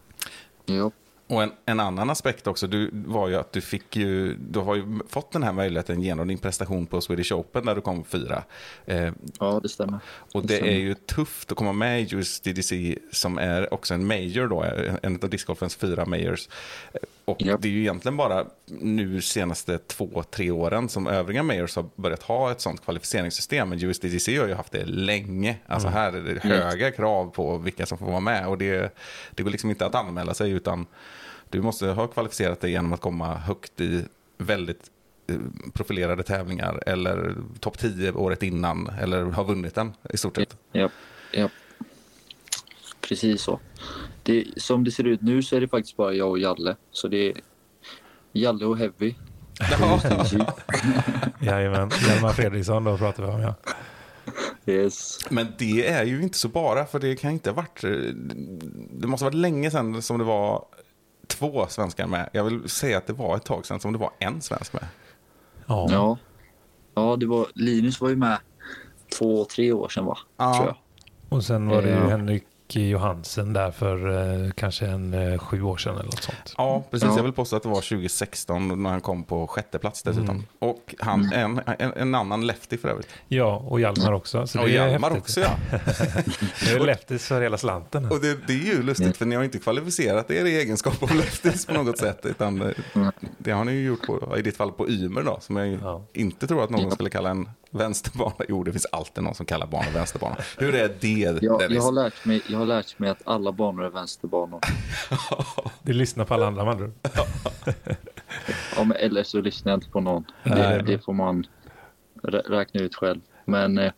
[0.65, 0.91] Ja,
[1.27, 4.75] Och en, en annan aspekt också du, var ju att du fick ju, du har
[4.75, 8.43] ju fått den här möjligheten genom din prestation på Swedish Open där du kom fyra.
[8.85, 9.99] Eh, ja det stämmer.
[10.33, 14.07] och det är ju tufft att komma med i just DDC som är också en
[14.07, 14.65] major då,
[15.03, 16.49] en av discgolfens fyra majors.
[17.25, 17.61] Och Japp.
[17.61, 22.23] det är ju egentligen bara nu senaste två, tre åren som övriga majors har börjat
[22.23, 23.69] ha ett sånt kvalificeringssystem.
[23.69, 25.57] Men just DDC har ju haft det länge.
[25.65, 28.95] Alltså här är det höga krav på vilka som får vara med och det,
[29.31, 30.85] det går liksom inte att anmäla sig utan
[31.49, 34.05] du måste ha kvalificerat dig genom att komma högt i
[34.37, 34.91] väldigt
[35.27, 35.35] eh,
[35.73, 40.57] profilerade tävlingar eller topp 10 året innan eller ha vunnit den i stort sett.
[40.71, 40.89] Ja,
[41.31, 41.49] ja.
[43.07, 43.59] Precis så.
[44.23, 46.75] Det, som det ser ut nu så är det faktiskt bara jag och Jalle.
[46.91, 47.41] Så det är
[48.33, 49.15] Jalle och Heavy.
[51.41, 53.53] Jajamän, Hjalmar Fredriksson då pratar vi om ja.
[54.65, 55.17] Yes.
[55.29, 57.83] Men det är ju inte så bara, för det kan inte ha varit...
[57.83, 57.89] eh,
[58.91, 60.65] Det måste ha varit länge sedan som det var
[61.27, 62.29] två svenskar med.
[62.33, 64.85] Jag vill säga att det var ett tag sedan som det var en svensk med.
[65.65, 65.87] Ja.
[65.91, 66.17] Ja.
[66.95, 68.37] Ja, det var, Linus var ju med
[69.17, 70.17] två, tre år sedan va?
[70.37, 70.53] Ja.
[70.55, 70.77] Tror jag.
[71.29, 72.07] Och sen var det ju Ja.
[72.09, 74.09] Henrik Johansen där för
[74.45, 76.53] eh, kanske en eh, sju år sedan eller något sånt.
[76.57, 77.07] Ja, precis.
[77.09, 77.15] Ja.
[77.15, 80.45] Jag vill påstå att det var 2016 när han kom på sjätte plats dessutom.
[80.59, 83.07] Och han, en, en, en annan lefty för övrigt.
[83.27, 84.47] Ja, och Hjalmar också.
[84.47, 85.49] Så Och Hjalmar också, ja.
[86.65, 88.05] Det är leftis för hela slanten.
[88.05, 91.15] Och det, det är ju lustigt, för ni har inte kvalificerat er i egenskap av
[91.15, 92.19] lefties på något sätt.
[92.25, 92.71] Utan eh,
[93.37, 96.05] det har ni ju gjort på, i ditt fall på Ymer då, som jag Ja.
[96.13, 98.33] inte tror att någon skulle kalla en Vänsterbana?
[98.49, 100.35] Jo, det finns alltid någon som kallar banor vänsterbana.
[100.57, 101.07] Hur är det,
[101.41, 101.75] Jag, Dennis?
[101.75, 104.59] jag, har lärt mig, jag har lärt mig att alla banor är vänsterbanor.
[105.83, 106.91] Du lyssnar på alla andra ord.
[108.75, 110.23] Ja, men eller så lyssnar jag inte på någon.
[110.43, 111.47] Det, det får man
[112.23, 113.21] rä- räkna ut själv.
[113.45, 113.91] Men eh,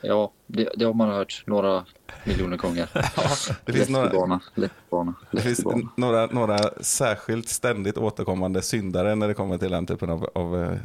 [0.00, 1.84] ja, det, det har man hört några
[2.24, 2.88] miljoner gånger.
[3.64, 5.64] det finns några, Läftebana, läftebana, det finns
[5.96, 10.78] några, några särskilt ständigt återkommande syndare när det kommer till den typen av, av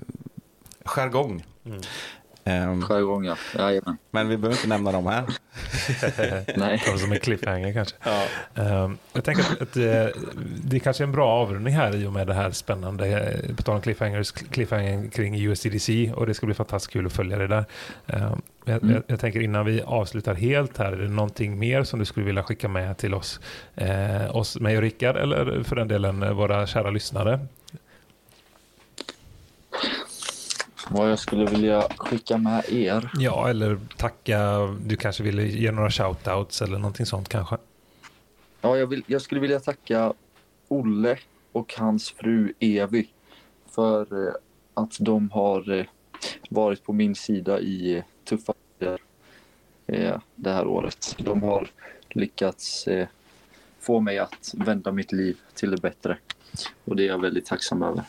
[0.86, 1.44] jargong.
[2.48, 3.36] Ehm, Jargong, ja.
[3.58, 3.98] Jajamän.
[4.12, 5.24] men vi behöver inte nämna dem här.
[6.58, 6.82] Nej.
[6.94, 7.96] Det som en cliffhanger kanske.
[8.04, 8.24] Ja.
[8.64, 9.84] Ehm, jag tänker att, att eh,
[10.64, 13.56] det är kanske är en bra avrundning här i och med det här spännande, eh,
[13.56, 17.38] på tal om cliffhangers, cliffhanger kring USDDC och det ska bli fantastiskt kul att följa
[17.38, 17.66] det där.
[18.08, 18.94] Ehm, jag, Mm.
[18.96, 22.26] jag, jag tänker innan vi avslutar helt här, är det någonting mer som du skulle
[22.26, 23.40] vilja skicka med till oss,
[23.76, 27.40] eh, oss mig och Rickard eller för den delen eh, våra kära lyssnare?
[30.90, 33.12] Vad jag skulle vilja skicka med er.
[33.14, 37.58] Ja, eller tacka, du kanske ville ge några shoutouts eller någonting sånt kanske?
[38.62, 40.14] Ja, jag, vill, jag skulle vilja tacka
[40.68, 41.18] Olle
[41.52, 43.08] och hans fru Evi
[43.70, 44.34] för eh,
[44.74, 45.86] att de har eh,
[46.50, 49.00] varit på min sida i eh, tuffa tider
[50.36, 51.16] det här året.
[51.18, 51.68] De har
[52.10, 52.88] lyckats
[53.80, 56.18] få mig att vända mitt liv till det bättre
[56.86, 58.04] och det är jag väldigt tacksam över.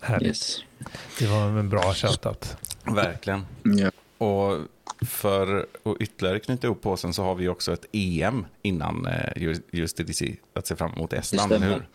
[0.00, 0.26] Härligt.
[0.26, 0.64] Yes.
[1.18, 2.56] Det var en bra shoutout.
[2.84, 3.46] Verkligen.
[3.62, 3.90] Ja.
[4.26, 4.58] Och
[5.06, 9.62] för att ytterligare knyta ihop påsen så har vi också ett EM innan eh, just-
[9.70, 11.52] just DDC att se fram emot Estland.
[11.52, 11.88] Eller hur?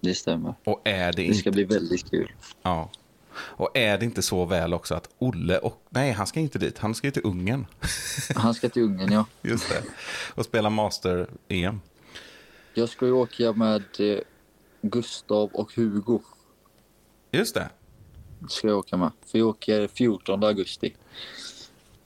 [0.00, 0.54] Det stämmer.
[0.64, 1.50] Och är det Det ska inte...
[1.50, 2.32] bli väldigt kul.
[2.62, 2.90] Ja.
[3.38, 5.82] Och är det inte så väl också att Olle och...
[5.90, 6.78] Nej, han ska inte dit.
[6.78, 7.66] Han ska ju till Ungern.
[8.36, 9.24] Han ska till Ungern, ja.
[9.42, 9.82] Just det.
[10.34, 11.80] Och spela Master-EM.
[12.74, 14.18] Jag ska ju åka med eh,
[14.82, 16.20] Gustav och Hugo.
[17.30, 17.68] Just det.
[18.48, 19.10] Ska jag åka med.
[19.26, 20.94] För jag åker 14 augusti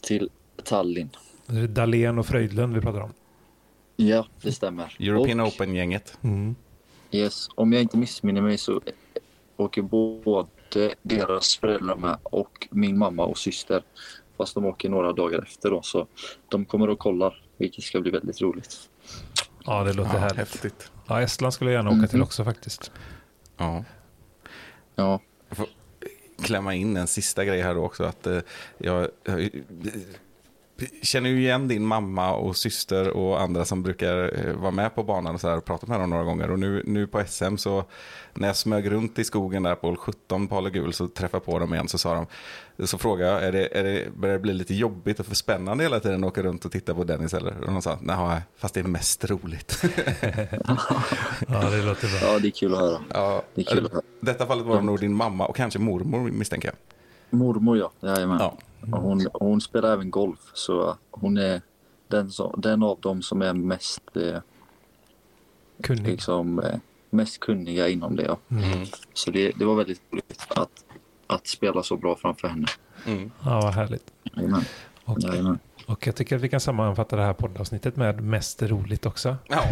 [0.03, 0.31] till
[0.65, 1.11] Tallinn.
[1.47, 3.13] Det är Dahlén och Fröjdlund vi pratar om.
[3.97, 4.97] Ja, det stämmer.
[5.01, 6.19] European Open-gänget.
[6.23, 6.55] Mm.
[7.11, 8.81] Yes, om jag inte missminner mig så
[9.57, 10.49] åker både
[11.03, 13.83] deras föräldrar med och min mamma och syster.
[14.37, 16.07] Fast de åker några dagar efter då, så
[16.49, 18.89] de kommer och kollar, vilket ska bli väldigt roligt.
[19.65, 20.37] Ja, det låter Ja, härligt.
[20.39, 20.93] häftigt.
[21.07, 22.25] Ja, Estland skulle jag gärna åka till Mhm.
[22.25, 22.93] också faktiskt.
[23.57, 23.85] Ja.
[24.95, 25.21] Ja,
[26.43, 28.05] klämma in en sista grej här då också.
[28.05, 28.39] Att, eh,
[28.79, 29.51] jag, jag
[31.03, 35.03] känner ju igen din mamma och syster och andra som brukar eh, vara med på
[35.03, 36.51] banan och, så här och prata med dem några gånger.
[36.51, 37.85] Och nu, nu på SM så
[38.35, 41.37] när jag smög runt i skogen där på hål 17 på Ale Gul så träffade
[41.37, 42.27] jag på dem igen så sa de
[42.87, 45.85] så frågade jag, är det, är det, börjar det bli lite jobbigt och för spännande
[45.85, 47.61] hela tiden att åka runt och titta på Dennis eller?
[47.61, 49.83] Och de sa, nej, fast det är mest roligt.
[51.49, 52.33] Ja, det låter bra.
[52.33, 53.01] ja det är kul att höra.
[53.15, 54.03] ja, Det är kul att höra.
[54.23, 56.77] I detta fallet var det nog din mamma och kanske mormor misstänker jag.
[57.39, 57.91] Mormor, ja.
[58.01, 58.39] Jajamän.
[58.41, 58.57] Ja.
[58.83, 61.61] Och Hon, hon spelar även golf, så hon är
[62.09, 64.39] den, som, den av dem som är mest, eh,
[65.83, 66.07] Kunnig.
[66.07, 66.79] liksom, eh,
[67.11, 68.23] mest kunniga inom det.
[68.25, 68.39] Ja.
[68.57, 68.87] Mm.
[69.15, 70.85] Så det, det var väldigt roligt att,
[71.27, 72.67] att spela så bra framför henne.
[73.07, 73.31] Mm.
[73.45, 74.13] Ja, vad härligt.
[74.37, 74.63] Jajamän.
[75.05, 75.59] Och, Jajamän.
[75.87, 79.37] och jag tycker att vi kan sammanfatta det här poddavsnittet med mest roligt också.
[79.49, 79.63] Ja,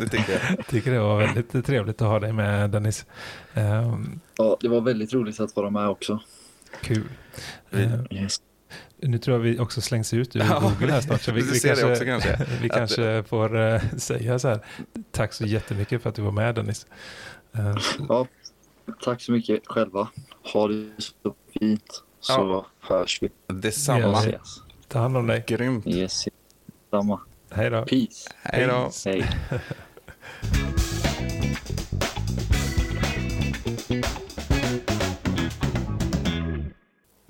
[0.00, 0.40] det tycker jag.
[0.58, 3.06] Jag tycker det var väldigt trevligt att ha dig med Dennis.
[3.54, 6.20] Ehm, Ja, det var väldigt roligt att vara med också.
[6.82, 7.08] Kul.
[7.72, 8.40] Ehm, Yes.
[8.98, 11.22] nu tror jag vi också slängs ut ur Ja, Google här snart.
[11.22, 12.46] Så vi, vi kanske, också kanske.
[12.62, 14.60] vi kanske får eh, säga så här.
[15.10, 16.86] Tack så jättemycket för att du var med Dennis.
[17.52, 17.76] Ehm,
[18.08, 18.26] Ja,
[19.04, 20.08] tack så mycket själva.
[20.52, 22.66] Ha det så fint, så Ja.
[22.80, 23.28] hörs vi.
[23.46, 24.18] Detsamma.
[24.18, 24.56] Ses.
[24.88, 25.44] ta hand om dig.
[25.46, 25.86] Grymt.
[25.86, 26.24] Yes,
[26.90, 27.20] samma.
[27.50, 27.84] Hej då.
[27.84, 28.30] Peace.
[28.42, 28.90] Hej då.
[29.04, 29.30] Hej.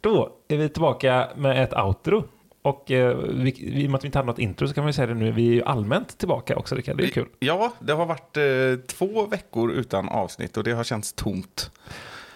[0.00, 2.24] Då är vi tillbaka med ett outro.
[2.62, 3.50] Och eh, vi,
[3.82, 5.32] i och med att vi inte hade något intro så kan vi säga det nu.
[5.32, 6.96] Vi är ju allmänt tillbaka också, Rickard.
[6.96, 7.26] Det är kul.
[7.38, 11.70] Ja, det har varit eh, två veckor utan avsnitt och det har känts tomt.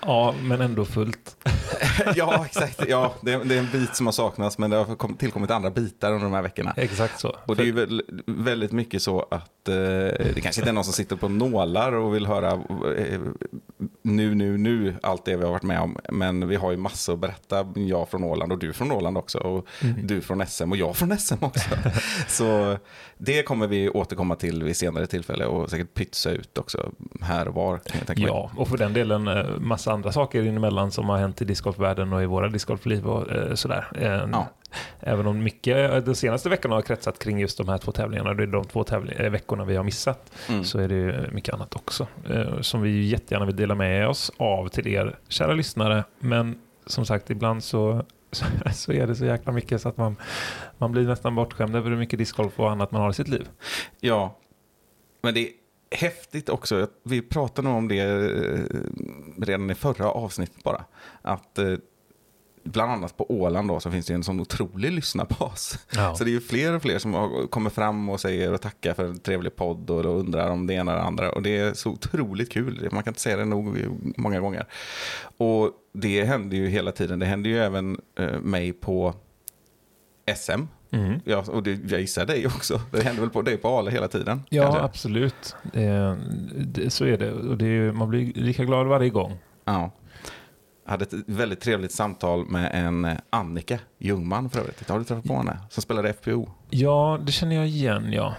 [0.06, 1.36] Ja, men ändå fullt.
[2.14, 2.82] ja, exakt.
[2.88, 5.50] Ja, det, är- det är en bit som har saknats men det har kom- tillkommit
[5.50, 6.74] andra bitar under de här veckorna.
[6.76, 7.36] Exakt så.
[7.46, 10.84] Och det är ju väl, väldigt mycket så att eh, det kanske inte är någon
[10.84, 12.50] som sitter på nålar och vill höra
[12.98, 13.20] eh,
[14.02, 15.96] nu, nu, nu allt det vi har varit med om.
[16.12, 17.66] Men vi har ju massor att berätta.
[17.74, 19.38] Jag från Åland och du från Åland också.
[19.38, 19.66] Och
[20.02, 21.68] du från SM och jag från SM också.
[22.28, 22.76] så
[23.18, 27.54] det kommer vi återkomma till vid senare tillfälle och säkert pytsa ut också här och
[27.54, 27.80] var.
[28.28, 32.12] Ja, och för den delen eh, massa andra saker inemellan som har hänt i discgolfvärlden
[32.12, 33.86] och i våra discgolfliv och eh, sådär.
[33.94, 34.48] Eh, Ja.
[35.00, 38.34] Även om mycket eh, de senaste veckorna har kretsat kring just de här två tävlingarna,
[38.34, 40.64] det är de två tävling- eh, veckorna vi har missat, Mm.
[40.64, 42.06] så är det mycket annat också.
[42.30, 46.04] Eh, som vi jättegärna vill dela med oss av till er, kära lyssnare.
[46.18, 48.04] Men som sagt, ibland så,
[48.74, 50.16] så är det så jäkla mycket så att man,
[50.78, 53.48] man blir nästan bortskämd över hur mycket discgolf och annat man har i sitt liv.
[54.00, 54.38] Ja,
[55.22, 55.48] men det är
[55.90, 56.86] häftigt också.
[57.02, 58.04] Vi pratade nog om det
[59.42, 60.84] redan i förra avsnittet bara.
[61.22, 61.58] Att
[62.64, 65.78] bland annat på Åland då, så finns det en sån otrolig lyssnarbas.
[65.94, 66.14] Ja.
[66.18, 69.04] Så det är ju fler och fler som kommer fram och säger och tackar för
[69.04, 71.32] en trevlig podd och, och undrar om det ena och det andra.
[71.32, 72.88] Och det är så otroligt kul.
[72.92, 73.78] Man kan inte säga det nog
[74.16, 74.66] många gånger.
[75.36, 77.18] Och det händer ju hela tiden.
[77.18, 79.14] Det händer ju även eh, mig på
[80.36, 80.62] SM.
[80.90, 81.20] Mm.
[81.24, 82.80] Ja, och det, jag gissar dig också.
[82.90, 84.42] Det händer väl på dig på Ale hela tiden?
[84.50, 84.80] Ja, kanske?
[84.82, 85.56] absolut.
[85.72, 86.16] Det,
[86.56, 87.32] det, så är det.
[87.32, 89.32] Och det är, ju- man blir lika glad varje gång.
[89.64, 89.90] Ja.
[90.86, 94.88] Hade ett väldigt trevligt samtal med en eh, Annika Ljungman för övrigt.
[94.88, 95.58] Har du träffat på henne?
[95.70, 96.48] Som spelade FPO.
[96.70, 98.34] Ja, det känner jag igen, ja.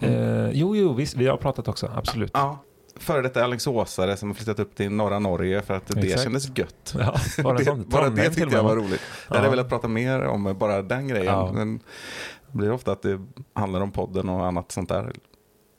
[0.00, 1.16] Eh, jo, jo, visst.
[1.16, 1.92] Vi har pratat också.
[1.96, 2.30] Absolut.
[2.34, 2.58] Ja.
[2.96, 6.22] Före detta Alingsåsare som har flyttat upp till norra Norge för att det Exakt.
[6.22, 6.94] kändes gött.
[6.98, 7.88] Ja, var det det, sånt?
[7.88, 8.82] bara det tyckte jag var va?
[8.82, 9.00] roligt.
[9.00, 9.24] Ja.
[9.28, 11.24] Jag hade velat prata mer om bara den grejen.
[11.26, 11.52] Ja.
[11.52, 11.76] Men
[12.52, 13.20] det blir ofta att det
[13.52, 15.12] handlar om podden och annat sånt där.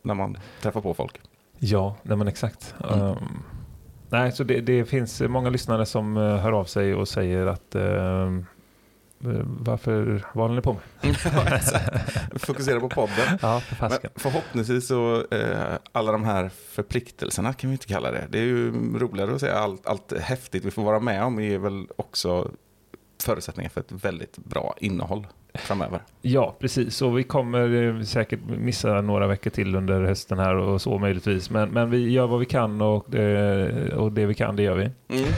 [0.04, 1.22] När man träffar på folk.
[1.60, 2.76] Ja, nej men exakt.
[2.94, 3.00] Mm.
[3.02, 3.18] Ehm,
[4.12, 7.76] nej, så det, det finns många lyssnare som eh, hör av sig och säger att
[7.76, 8.46] ehm,
[9.24, 11.12] eh, varför, vad håller ni på med?
[11.54, 12.46] Exakt.
[12.46, 13.40] Fokusera på podden.
[13.42, 18.28] Ja, för Men förhoppningsvis så, eh, alla de här förpliktelserna kan vi inte kalla det.
[18.30, 21.58] Det är ju roligare att säga allt, allt häftigt vi får vara med om ger
[21.58, 22.52] väl också
[23.24, 26.00] förutsättningar för ett väldigt bra innehåll framöver.
[26.22, 27.02] Ja, precis.
[27.02, 31.50] Och vi kommer eh, säkert missa några veckor till under hösten här och så möjligtvis.
[31.50, 33.06] Men, men vi gör vad vi kan och,
[33.94, 34.90] och det vi kan, det gör vi.
[35.10, 35.30] Mm.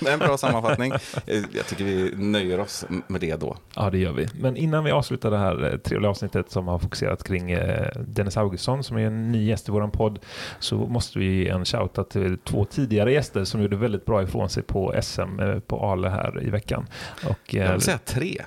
[0.00, 0.92] Det är en bra sammanfattning.
[1.26, 3.56] Jag tycker vi nöjer oss med det då.
[3.74, 4.28] Ja, det gör vi.
[4.40, 8.36] Men innan vi avslutar det här eh, trevliga avsnittet som har fokuserat kring eh, Dennis
[8.36, 10.18] Augustsson som är en ny gäst i våran podd
[10.58, 14.50] så måste vi ge en shoutout till två tidigare gäster som gjorde väldigt bra ifrån
[14.50, 16.86] sig på SM på Ale här i veckan.
[17.28, 18.42] Och, Jag vill säga tre.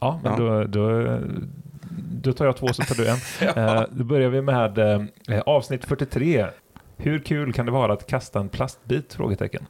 [0.00, 0.38] Ja, men Ja.
[0.38, 1.18] Då, då,
[2.22, 3.18] då tar jag två så tar du en.
[3.40, 3.76] Ja.
[3.80, 6.46] Eh, då börjar vi med eh, avsnitt 43.
[6.96, 9.14] Hur kul kan det vara att kasta en plastbit?
[9.14, 9.66] Frågetecken.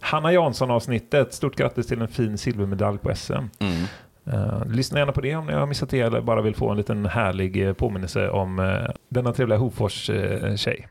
[0.00, 1.34] Hanna Jansson-avsnittet.
[1.34, 3.32] Stort grattis till en fin silvermedalj på SM.
[3.32, 3.84] Mm.
[4.32, 6.76] Uh, lyssna gärna på det om ni har missat det eller bara vill få en
[6.76, 10.88] liten härlig påminnelse om eh, denna trevliga Hofors-tjej.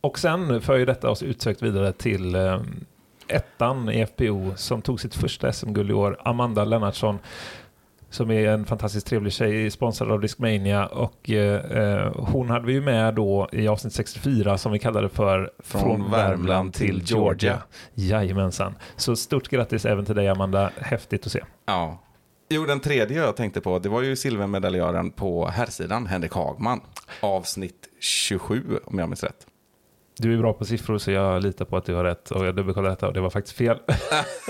[0.00, 2.36] och sen för ju detta oss utsökt vidare till
[3.28, 7.18] ettan i FPO som tog sitt första SM-guld i år, Amanda Lennartsson
[8.14, 12.72] som är en fantastiskt trevlig tjej, sponsrad av Discmania och eh, eh, hon hade vi
[12.72, 17.62] ju med då i avsnitt 64 som vi kallade för Från Värmland till Georgia.
[17.94, 18.74] Jajamensan.
[18.96, 21.40] Så stort grattis även till dig Amanda, häftigt att se.
[21.66, 22.00] Ja.
[22.48, 26.80] Jo, den tredje jag tänkte på, det var ju silvermedaljören på herrsidan, Henrik Hagman.
[27.20, 29.46] Avsnitt 27, om jag minns rätt.
[30.16, 32.56] Du är bra på siffror så jag litar på att du har rätt och jag
[32.56, 33.78] dubbelkollar detta och det var faktiskt fel.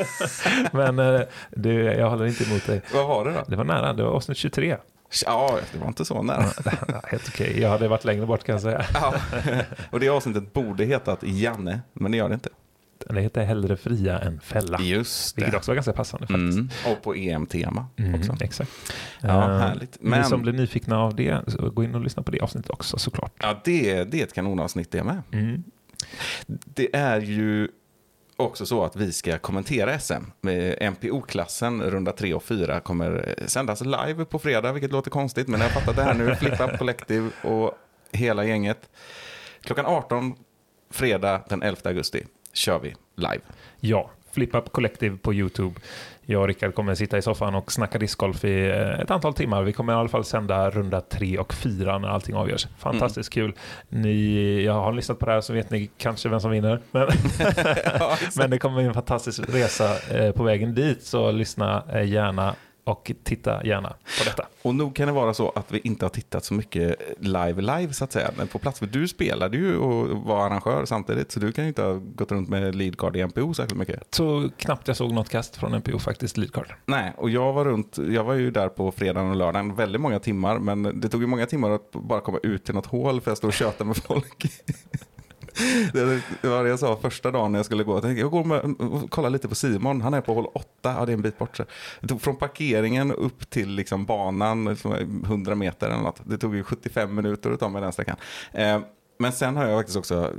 [0.72, 2.82] Men eh, det, jag håller inte emot dig.
[2.94, 3.44] Vad var det då?
[3.46, 4.76] Det var nära, det var avsnitt 23.
[5.26, 6.46] Ja, det var inte så nära.
[7.04, 8.84] Helt okej, jag hade varit längre bort kan jag säga.
[8.94, 9.14] Ja.
[9.90, 12.50] Och det avsnittet borde hetat Janne, men det gör det inte.
[13.10, 14.80] Det heter hellre fria än fälla.
[14.80, 15.56] Just Vilket det.
[15.58, 16.58] också var ganska passande faktiskt.
[16.58, 16.68] Mm.
[16.96, 18.36] Och på EM-tema Mm, också.
[18.40, 18.70] exakt.
[19.20, 20.02] Ja, Eh, härligt.
[20.02, 22.70] Ni Men- som blir nyfikna av det, så gå in och lyssna på det avsnittet
[22.70, 23.32] också såklart.
[23.40, 25.22] Ja, det, det är ett kanonavsnitt det med.
[25.32, 25.62] Mm.
[26.46, 27.68] Det är ju
[28.36, 30.24] också så att vi ska kommentera SM.
[30.40, 35.60] Med MPO-klassen, runda 3 och 4, kommer sändas live på fredag, vilket låter konstigt, men
[35.60, 36.34] jag har fattat det här nu.
[36.40, 37.72] Flip Up Collective och
[38.12, 38.90] hela gänget.
[39.60, 40.34] Klockan 18,
[40.90, 42.24] fredag den 11 augusti,
[42.54, 43.40] kör vi live.
[43.80, 45.74] Ja, Flip Up Collective på YouTube.
[46.26, 49.62] Jag och Rickard kommer sitta i soffan och snacka discgolf i eh, ett antal timmar.
[49.62, 52.66] Vi kommer i alla fall sända runda tre och fyra när allting avgörs.
[52.78, 53.52] Fantastiskt kul.
[53.88, 56.80] Ni, jag har lyssnat på det här så vet ni kanske vem som vinner.
[56.90, 57.08] Men,
[57.98, 62.08] Ja, men det kommer bli en fantastisk resa eh, på vägen dit, så lyssna eh,
[62.08, 64.46] gärna och titta gärna på detta.
[64.62, 67.92] Och nog kan det vara så att vi inte har tittat så mycket live live
[67.92, 68.30] så att säga.
[68.36, 71.32] Men på plats, för du spelade ju och var arrangör samtidigt.
[71.32, 74.14] Så du kan ju inte ha gått runt med leadcard i MPO särskilt mycket.
[74.14, 76.74] Så knappt jag såg något kast från NPO faktiskt, leadcard.
[76.86, 80.18] Nej, och jag var runt, jag var ju där på fredagen och lördagen väldigt många
[80.18, 80.58] timmar.
[80.58, 83.38] Men det tog ju många timmar att bara komma ut till något hål för jag
[83.38, 84.44] stod och tjötade med folk.
[85.92, 87.94] Det var det jag sa första dagen när jag skulle gå.
[87.94, 90.66] Jag tänkte, jag går med, och kollar lite på Simon, han är på hål 8,
[90.82, 91.60] ja det är en bit bort.
[92.08, 96.20] Så från parkeringen upp till liksom banan, som är 100 meter eller något.
[96.24, 98.16] Det tog ju 75 minuter att ta mig den sträckan.
[98.52, 98.80] Eh,
[99.18, 100.32] Men sen har jag faktiskt också,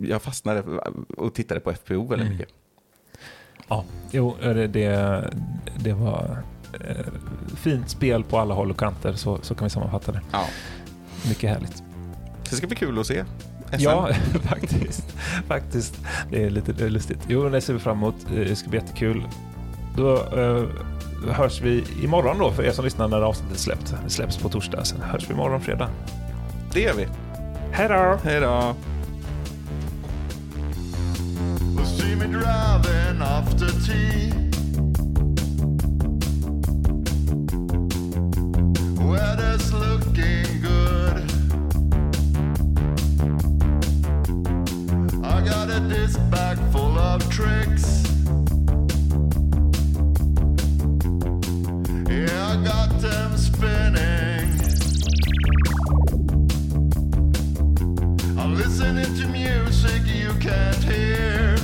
[0.00, 0.62] jag fastnade
[1.16, 2.38] och tittade på FPO väldigt Mm.
[2.38, 2.54] mycket.
[3.68, 5.30] Ja, jo, det, det,
[5.78, 6.38] det var
[6.72, 6.96] eh,
[7.56, 10.20] fint spel på alla håll och kanter, så, så kan vi sammanfatta det.
[10.32, 10.46] Ja.
[11.28, 11.82] Mycket härligt.
[12.50, 13.24] Det ska bli kul att se
[13.72, 13.82] SM?
[13.82, 14.08] Ja,
[14.48, 15.04] faktiskt.
[15.48, 16.00] faktiskt.
[16.30, 17.18] Det är lite lustigt.
[17.28, 18.14] Jo, det ser vi fram emot.
[18.34, 19.22] Det ska bli jättekul.
[19.96, 20.64] Då eh,
[21.32, 23.94] hörs vi imorgon då för er som lyssnar när avsnittet släpps.
[24.04, 24.84] Det släpps på torsdag.
[24.84, 25.88] Sen hörs vi imorgon fredag.
[26.72, 27.06] Det gör vi.
[27.72, 28.18] Hej då!
[28.24, 28.74] Hej då!
[38.98, 41.35] Weather's looking good.
[45.46, 48.02] got a disc bag full of tricks.
[52.10, 54.50] Yeah, I got them spinning.
[58.36, 61.54] I'm listening to music you can't hear.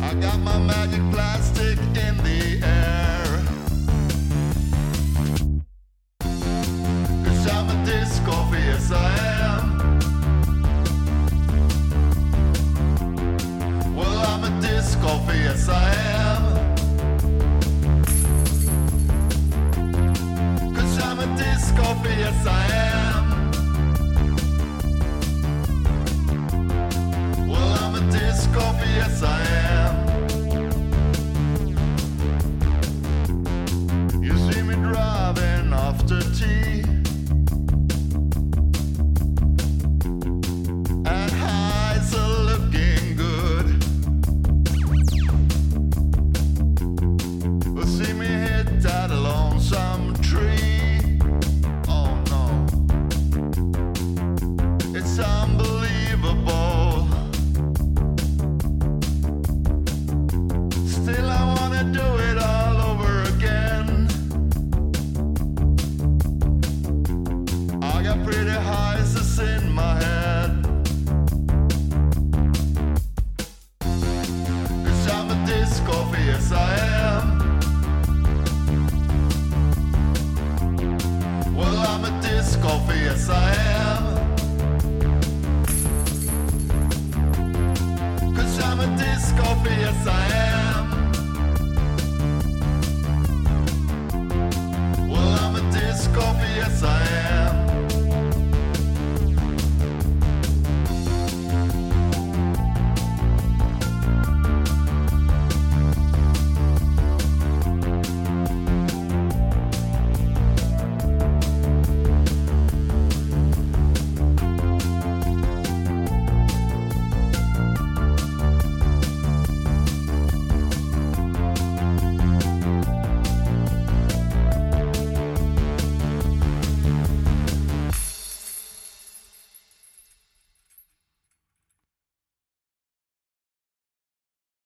[0.00, 3.26] I got my magic plastic in the air.
[7.24, 9.77] Cause I'm a disc obvious I am.
[15.08, 15.88] coffee, yes I
[16.20, 16.42] am.
[20.74, 23.24] Cause I'm a disc coffee, yes I am.
[27.50, 29.67] Well, I'm a disc coffee, yes I am.